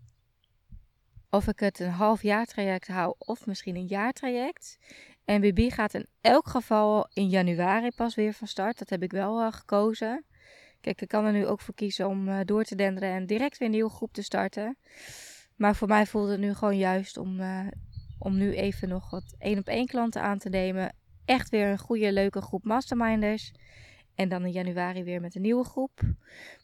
of 1.30 1.48
ik 1.48 1.60
het 1.60 1.80
een 1.80 1.90
half 1.90 2.22
jaar 2.22 2.46
traject 2.46 2.88
hou 2.88 3.16
of 3.18 3.46
misschien 3.46 3.76
een 3.76 3.88
jaar 3.88 4.14
traject. 4.14 4.78
NBB 5.26 5.72
gaat 5.72 5.94
in 5.94 6.08
elk 6.22 6.48
geval 6.48 7.10
in 7.14 7.30
januari 7.30 7.92
pas 7.92 8.16
weer 8.16 8.34
van 8.34 8.48
start. 8.48 8.78
Dat 8.80 8.90
heb 8.90 9.04
ik 9.04 9.12
wel 9.12 9.42
uh, 9.42 9.52
gekozen. 9.52 10.26
Kijk, 10.82 11.02
ik 11.02 11.08
kan 11.08 11.26
er 11.26 11.32
nu 11.32 11.48
ook 11.48 11.62
voor 11.62 11.74
kiezen 11.74 12.08
om 12.08 12.28
uh, 12.28 12.40
door 12.46 12.64
te 12.64 12.76
denderen 12.76 13.10
en 13.10 13.26
direct 13.26 13.58
weer 13.58 13.68
een 13.68 13.74
nieuwe 13.74 13.90
groep 13.90 14.14
te 14.14 14.22
starten. 14.22 14.78
Maar 15.56 15.76
voor 15.76 15.88
mij 15.88 16.06
voelde 16.06 16.32
het 16.32 16.40
nu 16.40 16.54
gewoon 16.54 16.78
juist 16.78 17.18
om, 17.18 17.40
uh, 17.40 17.68
om 18.20 18.38
nu 18.38 18.54
even 18.54 18.90
nog 18.90 19.10
wat 19.10 19.36
één 19.40 19.58
op 19.58 19.68
één 19.68 19.88
klanten 19.88 20.22
aan 20.22 20.38
te 20.38 20.50
nemen. 20.50 20.96
Echt 21.26 21.50
weer 21.50 21.68
een 21.68 21.80
goede, 21.80 22.14
leuke 22.14 22.42
groep 22.42 22.64
masterminders. 22.64 23.52
En 24.16 24.30
dan 24.30 24.46
in 24.46 24.52
januari 24.52 25.04
weer 25.04 25.22
met 25.22 25.36
een 25.36 25.42
nieuwe 25.42 25.64
groep. 25.64 26.02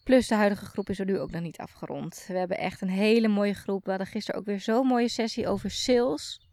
Plus 0.04 0.28
de 0.28 0.36
huidige 0.36 0.66
groep 0.66 0.90
is 0.90 1.00
er 1.00 1.06
nu 1.06 1.20
ook 1.20 1.32
nog 1.32 1.42
niet 1.42 1.58
afgerond. 1.58 2.26
We 2.28 2.38
hebben 2.38 2.58
echt 2.58 2.82
een 2.82 2.90
hele 2.90 3.28
mooie 3.28 3.54
groep. 3.54 3.84
We 3.84 3.90
hadden 3.90 4.08
gisteren 4.08 4.40
ook 4.40 4.46
weer 4.46 4.60
zo'n 4.60 4.88
mooie 4.88 5.10
sessie 5.10 5.48
over 5.48 5.72
sales. 5.72 6.50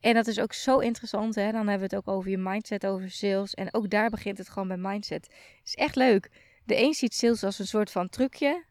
En 0.00 0.14
dat 0.14 0.26
is 0.26 0.40
ook 0.40 0.52
zo 0.52 0.78
interessant. 0.78 1.34
Hè? 1.34 1.52
Dan 1.52 1.68
hebben 1.68 1.88
we 1.88 1.96
het 1.96 2.06
ook 2.06 2.14
over 2.14 2.30
je 2.30 2.38
mindset, 2.38 2.86
over 2.86 3.10
sales. 3.10 3.54
En 3.54 3.74
ook 3.74 3.90
daar 3.90 4.10
begint 4.10 4.38
het 4.38 4.48
gewoon 4.48 4.68
bij 4.68 4.76
mindset. 4.76 5.34
Is 5.64 5.74
echt 5.74 5.96
leuk. 5.96 6.49
De 6.70 6.82
een 6.82 6.94
ziet 6.94 7.14
sales 7.14 7.44
als 7.44 7.58
een 7.58 7.66
soort 7.66 7.90
van 7.90 8.08
trucje. 8.08 8.64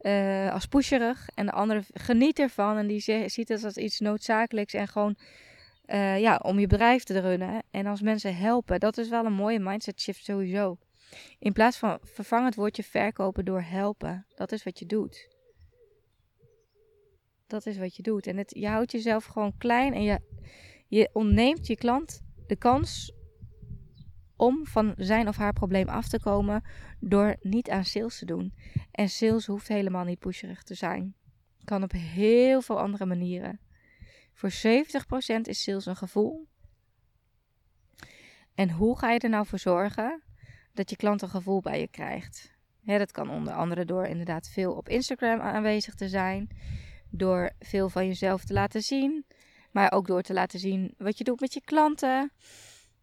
Uh, 0.00 0.52
als 0.52 0.66
pusherig. 0.66 1.28
En 1.34 1.46
de 1.46 1.52
andere 1.52 1.84
geniet 1.92 2.38
ervan. 2.38 2.76
En 2.76 2.86
die 2.86 3.00
ziet 3.30 3.48
het 3.48 3.64
als 3.64 3.76
iets 3.76 4.00
noodzakelijks. 4.00 4.74
En 4.74 4.88
gewoon 4.88 5.16
uh, 5.86 6.20
ja, 6.20 6.36
om 6.42 6.58
je 6.58 6.66
bedrijf 6.66 7.02
te 7.02 7.18
runnen. 7.18 7.62
En 7.70 7.86
als 7.86 8.00
mensen 8.00 8.36
helpen, 8.36 8.80
dat 8.80 8.98
is 8.98 9.08
wel 9.08 9.24
een 9.24 9.32
mooie 9.32 9.58
mindset 9.58 10.00
shift 10.00 10.24
sowieso. 10.24 10.78
In 11.38 11.52
plaats 11.52 11.78
van 11.78 11.98
vervang 12.02 12.44
het 12.44 12.54
woordje 12.54 12.82
verkopen 12.82 13.44
door 13.44 13.62
helpen. 13.62 14.26
Dat 14.34 14.52
is 14.52 14.64
wat 14.64 14.78
je 14.78 14.86
doet. 14.86 15.28
Dat 17.46 17.66
is 17.66 17.78
wat 17.78 17.96
je 17.96 18.02
doet. 18.02 18.26
En 18.26 18.36
het, 18.36 18.54
je 18.58 18.68
houdt 18.68 18.92
jezelf 18.92 19.24
gewoon 19.24 19.56
klein 19.58 19.94
en 19.94 20.02
je, 20.02 20.20
je 20.86 21.10
ontneemt 21.12 21.66
je 21.66 21.76
klant 21.76 22.20
de 22.46 22.56
kans 22.56 23.12
om 24.38 24.66
van 24.66 24.94
zijn 24.96 25.28
of 25.28 25.36
haar 25.36 25.52
probleem 25.52 25.88
af 25.88 26.08
te 26.08 26.20
komen 26.20 26.62
door 27.00 27.36
niet 27.40 27.70
aan 27.70 27.84
sales 27.84 28.18
te 28.18 28.24
doen. 28.24 28.54
En 28.90 29.08
sales 29.08 29.46
hoeft 29.46 29.68
helemaal 29.68 30.04
niet 30.04 30.18
pusherig 30.18 30.62
te 30.62 30.74
zijn. 30.74 31.14
Kan 31.64 31.82
op 31.82 31.92
heel 31.92 32.60
veel 32.60 32.80
andere 32.80 33.06
manieren. 33.06 33.60
Voor 34.32 34.50
70% 34.50 34.54
is 35.42 35.62
sales 35.62 35.86
een 35.86 35.96
gevoel. 35.96 36.48
En 38.54 38.70
hoe 38.70 38.98
ga 38.98 39.10
je 39.10 39.18
er 39.18 39.28
nou 39.28 39.46
voor 39.46 39.58
zorgen 39.58 40.22
dat 40.72 40.90
je 40.90 40.96
klant 40.96 41.22
een 41.22 41.28
gevoel 41.28 41.60
bij 41.60 41.80
je 41.80 41.88
krijgt? 41.88 42.56
Dat 42.84 43.12
kan 43.12 43.30
onder 43.30 43.52
andere 43.52 43.84
door 43.84 44.06
inderdaad 44.06 44.48
veel 44.48 44.72
op 44.72 44.88
Instagram 44.88 45.40
aanwezig 45.40 45.94
te 45.94 46.08
zijn. 46.08 46.48
Door 47.10 47.50
veel 47.58 47.88
van 47.88 48.06
jezelf 48.06 48.44
te 48.44 48.52
laten 48.52 48.82
zien. 48.82 49.26
Maar 49.72 49.92
ook 49.92 50.06
door 50.06 50.22
te 50.22 50.32
laten 50.32 50.58
zien 50.58 50.94
wat 50.98 51.18
je 51.18 51.24
doet 51.24 51.40
met 51.40 51.54
je 51.54 51.60
klanten. 51.60 52.32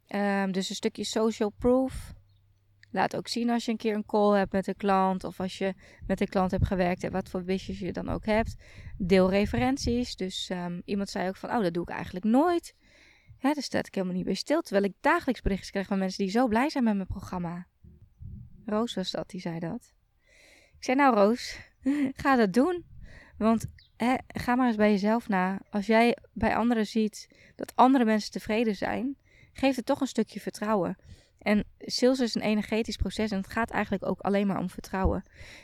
Um, 0.07 0.51
dus 0.51 0.69
een 0.69 0.75
stukje 0.75 1.03
social 1.03 1.49
proof. 1.49 2.13
Laat 2.91 3.15
ook 3.15 3.27
zien 3.27 3.49
als 3.49 3.65
je 3.65 3.71
een 3.71 3.77
keer 3.77 3.95
een 3.95 4.05
call 4.05 4.37
hebt 4.37 4.51
met 4.51 4.67
een 4.67 4.75
klant. 4.75 5.23
Of 5.23 5.39
als 5.39 5.57
je 5.57 5.73
met 6.07 6.21
een 6.21 6.27
klant 6.27 6.51
hebt 6.51 6.67
gewerkt 6.67 7.03
en 7.03 7.11
wat 7.11 7.29
voor 7.29 7.43
business 7.43 7.79
je 7.79 7.91
dan 7.91 8.09
ook 8.09 8.25
hebt. 8.25 8.55
Deel 8.97 9.29
referenties. 9.29 10.15
Dus 10.15 10.49
um, 10.49 10.81
iemand 10.85 11.09
zei 11.09 11.27
ook 11.27 11.35
van, 11.35 11.49
oh 11.49 11.61
dat 11.61 11.73
doe 11.73 11.83
ik 11.83 11.89
eigenlijk 11.89 12.25
nooit. 12.25 12.75
Hè, 13.37 13.53
daar 13.53 13.63
staat 13.63 13.87
ik 13.87 13.95
helemaal 13.95 14.15
niet 14.15 14.25
bij 14.25 14.33
stil. 14.33 14.61
Terwijl 14.61 14.85
ik 14.85 14.93
dagelijks 15.01 15.41
berichtjes 15.41 15.71
krijg 15.71 15.87
van 15.87 15.99
mensen 15.99 16.23
die 16.23 16.33
zo 16.33 16.47
blij 16.47 16.69
zijn 16.69 16.83
met 16.83 16.95
mijn 16.95 17.07
programma. 17.07 17.67
Roos 18.65 18.93
was 18.93 19.11
dat, 19.11 19.29
die 19.29 19.41
zei 19.41 19.59
dat. 19.59 19.93
Ik 20.77 20.83
zei, 20.83 20.97
nou 20.97 21.15
Roos, 21.15 21.59
ga 22.21 22.35
dat 22.35 22.53
doen. 22.53 22.85
Want 23.37 23.65
ga 24.27 24.55
maar 24.55 24.67
eens 24.67 24.75
bij 24.75 24.91
jezelf 24.91 25.27
na. 25.27 25.61
Als 25.69 25.85
jij 25.85 26.17
bij 26.33 26.55
anderen 26.55 26.87
ziet 26.87 27.27
dat 27.55 27.75
andere 27.75 28.05
mensen 28.05 28.31
tevreden 28.31 28.75
zijn, 28.75 29.17
geeft 29.57 29.75
het 29.75 29.85
toch 29.85 30.01
een 30.01 30.07
stukje 30.07 30.39
vertrouwen. 30.39 30.97
En 31.37 31.63
sales 31.79 32.19
is 32.19 32.35
een 32.35 32.41
energetisch 32.41 32.95
proces 32.95 33.31
en 33.31 33.37
het 33.37 33.51
gaat 33.51 33.69
eigenlijk 33.69 34.05
ook 34.05 34.19
alleen 34.19 34.47
maar 34.47 34.59
om 34.59 34.69
vertrouwen. 34.69 35.23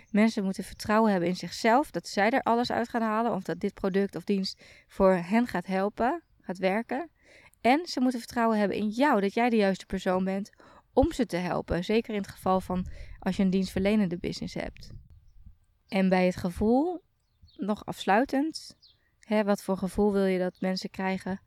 Mensen 0.09 0.43
moeten 0.43 0.63
vertrouwen 0.63 1.11
hebben 1.11 1.29
in 1.29 1.35
zichzelf, 1.35 1.91
dat 1.91 2.07
zij 2.07 2.29
er 2.29 2.41
alles 2.41 2.71
uit 2.71 2.89
gaan 2.89 3.01
halen, 3.01 3.33
of 3.33 3.43
dat 3.43 3.59
dit 3.59 3.73
product 3.73 4.15
of 4.15 4.23
dienst 4.23 4.63
voor 4.87 5.13
hen 5.13 5.47
gaat 5.47 5.65
helpen, 5.65 6.23
gaat 6.41 6.57
werken. 6.57 7.09
En 7.61 7.85
ze 7.85 7.99
moeten 7.99 8.19
vertrouwen 8.19 8.57
hebben 8.57 8.77
in 8.77 8.89
jou, 8.89 9.21
dat 9.21 9.33
jij 9.33 9.49
de 9.49 9.55
juiste 9.55 9.85
persoon 9.85 10.23
bent 10.23 10.49
om 10.93 11.11
ze 11.11 11.25
te 11.25 11.37
helpen. 11.37 11.83
Zeker 11.83 12.13
in 12.13 12.21
het 12.21 12.31
geval 12.31 12.61
van 12.61 12.85
als 13.19 13.35
je 13.35 13.43
een 13.43 13.49
dienstverlenende 13.49 14.17
business 14.17 14.53
hebt. 14.53 14.89
En 15.87 16.09
bij 16.09 16.25
het 16.25 16.35
gevoel, 16.35 17.03
nog 17.55 17.85
afsluitend, 17.85 18.77
hè, 19.19 19.43
wat 19.43 19.63
voor 19.63 19.77
gevoel 19.77 20.11
wil 20.11 20.25
je 20.25 20.39
dat 20.39 20.55
mensen 20.59 20.89
krijgen 20.89 21.41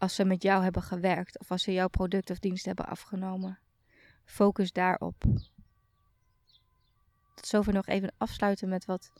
als 0.00 0.14
ze 0.14 0.24
met 0.24 0.42
jou 0.42 0.62
hebben 0.62 0.82
gewerkt 0.82 1.38
of 1.38 1.50
als 1.50 1.62
ze 1.62 1.72
jouw 1.72 1.88
product 1.88 2.30
of 2.30 2.38
dienst 2.38 2.64
hebben 2.64 2.86
afgenomen? 2.86 3.58
Focus 4.24 4.72
daarop. 4.72 5.20
Tot 7.34 7.46
zover 7.46 7.72
nog 7.72 7.86
even 7.86 8.12
afsluiten 8.18 8.68
met 8.68 8.84
wat 8.84 9.12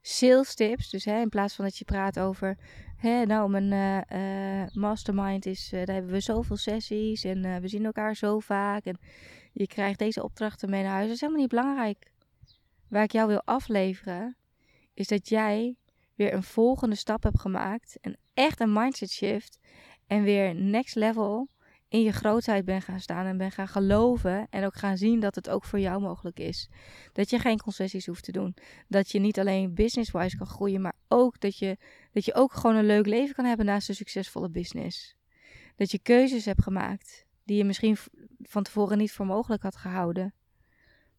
sales 0.00 0.54
tips. 0.54 0.90
Dus 0.90 1.04
hè, 1.04 1.20
in 1.20 1.28
plaats 1.28 1.54
van 1.54 1.64
dat 1.64 1.78
je 1.78 1.84
praat 1.84 2.18
over, 2.18 2.58
hè, 2.96 3.24
nou, 3.24 3.50
mijn 3.50 4.06
uh, 4.12 4.66
mastermind 4.72 5.46
is, 5.46 5.72
uh, 5.72 5.84
daar 5.84 5.94
hebben 5.94 6.12
we 6.12 6.20
zoveel 6.20 6.56
sessies 6.56 7.24
en 7.24 7.60
we 7.60 7.68
zien 7.68 7.84
elkaar 7.84 8.16
zo 8.16 8.38
vaak 8.38 8.84
en 8.84 8.98
je 9.52 9.66
krijgt 9.66 9.98
deze 9.98 10.22
opdrachten 10.22 10.70
mee 10.70 10.82
naar 10.82 10.92
huis. 10.92 11.06
Dat 11.06 11.14
is 11.14 11.20
helemaal 11.20 11.40
niet 11.40 11.50
belangrijk. 11.50 12.10
Waar 12.88 13.02
ik 13.02 13.12
jou 13.12 13.28
wil 13.28 13.42
afleveren, 13.44 14.36
is 14.94 15.06
dat 15.06 15.28
jij 15.28 15.76
weer 16.14 16.34
een 16.34 16.42
volgende 16.42 16.96
stap 16.96 17.22
hebt 17.22 17.40
gemaakt. 17.40 17.98
En 18.00 18.18
echt 18.34 18.60
een 18.60 18.72
mindset 18.72 19.10
shift. 19.10 19.58
En 20.10 20.22
weer 20.22 20.54
next 20.54 20.94
level 20.94 21.48
in 21.88 22.02
je 22.02 22.12
grootheid 22.12 22.64
ben 22.64 22.82
gaan 22.82 23.00
staan 23.00 23.26
en 23.26 23.36
ben 23.36 23.50
gaan 23.50 23.68
geloven 23.68 24.46
en 24.50 24.64
ook 24.64 24.74
gaan 24.74 24.96
zien 24.96 25.20
dat 25.20 25.34
het 25.34 25.48
ook 25.48 25.64
voor 25.64 25.78
jou 25.78 26.00
mogelijk 26.00 26.38
is. 26.38 26.68
Dat 27.12 27.30
je 27.30 27.38
geen 27.38 27.58
concessies 27.58 28.06
hoeft 28.06 28.24
te 28.24 28.32
doen. 28.32 28.54
Dat 28.88 29.10
je 29.10 29.18
niet 29.18 29.38
alleen 29.38 29.74
business-wise 29.74 30.36
kan 30.36 30.46
groeien, 30.46 30.80
maar 30.80 30.94
ook 31.08 31.40
dat 31.40 31.58
je, 31.58 31.76
dat 32.12 32.24
je 32.24 32.34
ook 32.34 32.52
gewoon 32.52 32.76
een 32.76 32.86
leuk 32.86 33.06
leven 33.06 33.34
kan 33.34 33.44
hebben 33.44 33.66
naast 33.66 33.88
een 33.88 33.94
succesvolle 33.94 34.50
business. 34.50 35.16
Dat 35.76 35.90
je 35.90 35.98
keuzes 35.98 36.44
hebt 36.44 36.62
gemaakt 36.62 37.26
die 37.44 37.56
je 37.56 37.64
misschien 37.64 37.96
van 38.42 38.62
tevoren 38.62 38.98
niet 38.98 39.12
voor 39.12 39.26
mogelijk 39.26 39.62
had 39.62 39.76
gehouden. 39.76 40.34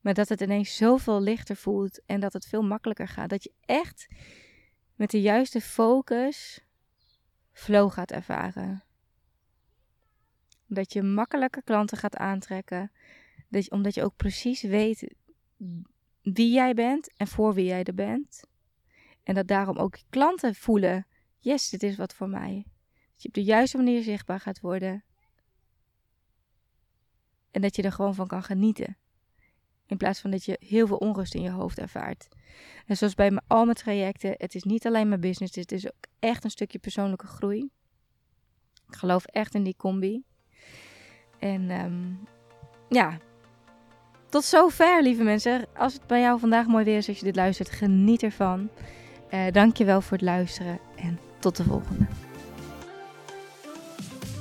Maar 0.02 0.14
dat 0.14 0.30
het 0.30 0.42
ineens 0.42 0.76
zoveel 0.76 1.22
lichter 1.22 1.56
voelt 1.56 2.02
en 2.06 2.20
dat 2.20 2.34
het 2.34 2.46
veel 2.46 2.64
makkelijker 2.64 3.08
gaat. 3.08 3.30
Dat 3.30 3.44
je 3.44 3.54
echt 3.66 4.08
met 4.96 5.12
de 5.12 5.22
juiste 5.22 5.62
focus 5.62 6.66
flow 7.52 7.92
gaat 7.92 8.12
ervaren. 8.12 8.84
Dat 10.68 10.94
je 10.94 11.02
makkelijker 11.02 11.64
klanten 11.64 11.98
gaat 11.98 12.16
aantrekken. 12.16 12.92
Dat 13.50 13.66
je, 13.66 13.72
omdat 13.72 13.94
je 13.94 14.04
ook 14.04 14.16
precies 14.16 14.62
weet 14.62 15.16
wie 16.22 16.52
jij 16.52 16.74
bent 16.74 17.14
en 17.18 17.28
voor 17.28 17.54
wie 17.54 17.66
jij 17.66 17.84
er 17.84 17.94
bent. 17.94 18.44
En 19.24 19.36
dat 19.36 19.48
daarom 19.48 19.78
ook 19.78 19.98
klanten 20.10 20.56
voelen: 20.56 21.08
yes, 21.40 21.70
dit 21.70 21.84
is 21.84 21.96
wat 21.96 22.14
voor 22.14 22.30
mij. 22.30 22.66
Dat 23.12 23.22
je 23.22 23.28
op 23.28 23.34
de 23.34 23.44
juiste 23.44 23.78
manier 23.78 24.04
zichtbaar 24.04 24.40
gaat 24.40 24.60
worden. 24.60 25.04
En 27.52 27.62
dat 27.62 27.76
je 27.76 27.82
er 27.82 27.92
gewoon 27.92 28.16
van 28.16 28.28
kan 28.28 28.44
genieten. 28.44 28.98
In 29.92 29.98
plaats 29.98 30.20
van 30.20 30.32
dat 30.32 30.46
je 30.46 30.58
heel 30.60 30.88
veel 30.88 30.98
onrust 30.98 31.36
in 31.36 31.42
je 31.42 31.50
hoofd 31.50 31.80
ervaart. 31.80 32.28
En 32.86 32.98
zoals 32.98 33.16
bij 33.16 33.40
al 33.48 33.64
mijn 33.66 33.78
trajecten, 33.78 34.34
het 34.38 34.56
is 34.56 34.64
niet 34.64 34.86
alleen 34.86 35.08
mijn 35.08 35.22
business, 35.22 35.56
het 35.56 35.72
is 35.72 35.88
ook 35.88 36.06
echt 36.20 36.44
een 36.44 36.50
stukje 36.50 36.80
persoonlijke 36.80 37.28
groei. 37.28 37.70
Ik 38.88 38.96
geloof 38.96 39.26
echt 39.26 39.56
in 39.56 39.64
die 39.64 39.76
combi. 39.78 40.24
En 41.40 41.72
um, 41.72 42.28
ja, 42.90 43.18
tot 44.30 44.44
zover, 44.44 45.04
lieve 45.04 45.24
mensen. 45.24 45.66
Als 45.76 45.94
het 45.94 46.08
bij 46.08 46.22
jou 46.22 46.40
vandaag 46.40 46.68
mooi 46.68 46.86
weer 46.86 46.98
is, 46.98 47.08
als 47.08 47.18
je 47.18 47.26
dit 47.26 47.36
luistert, 47.36 47.70
geniet 47.70 48.24
ervan. 48.24 48.70
Uh, 49.34 49.52
Dank 49.52 49.78
je 49.78 49.86
wel 49.86 50.02
voor 50.02 50.18
het 50.18 50.26
luisteren 50.26 50.80
en 50.96 51.20
tot 51.40 51.56
de 51.56 51.64
volgende. 51.64 52.06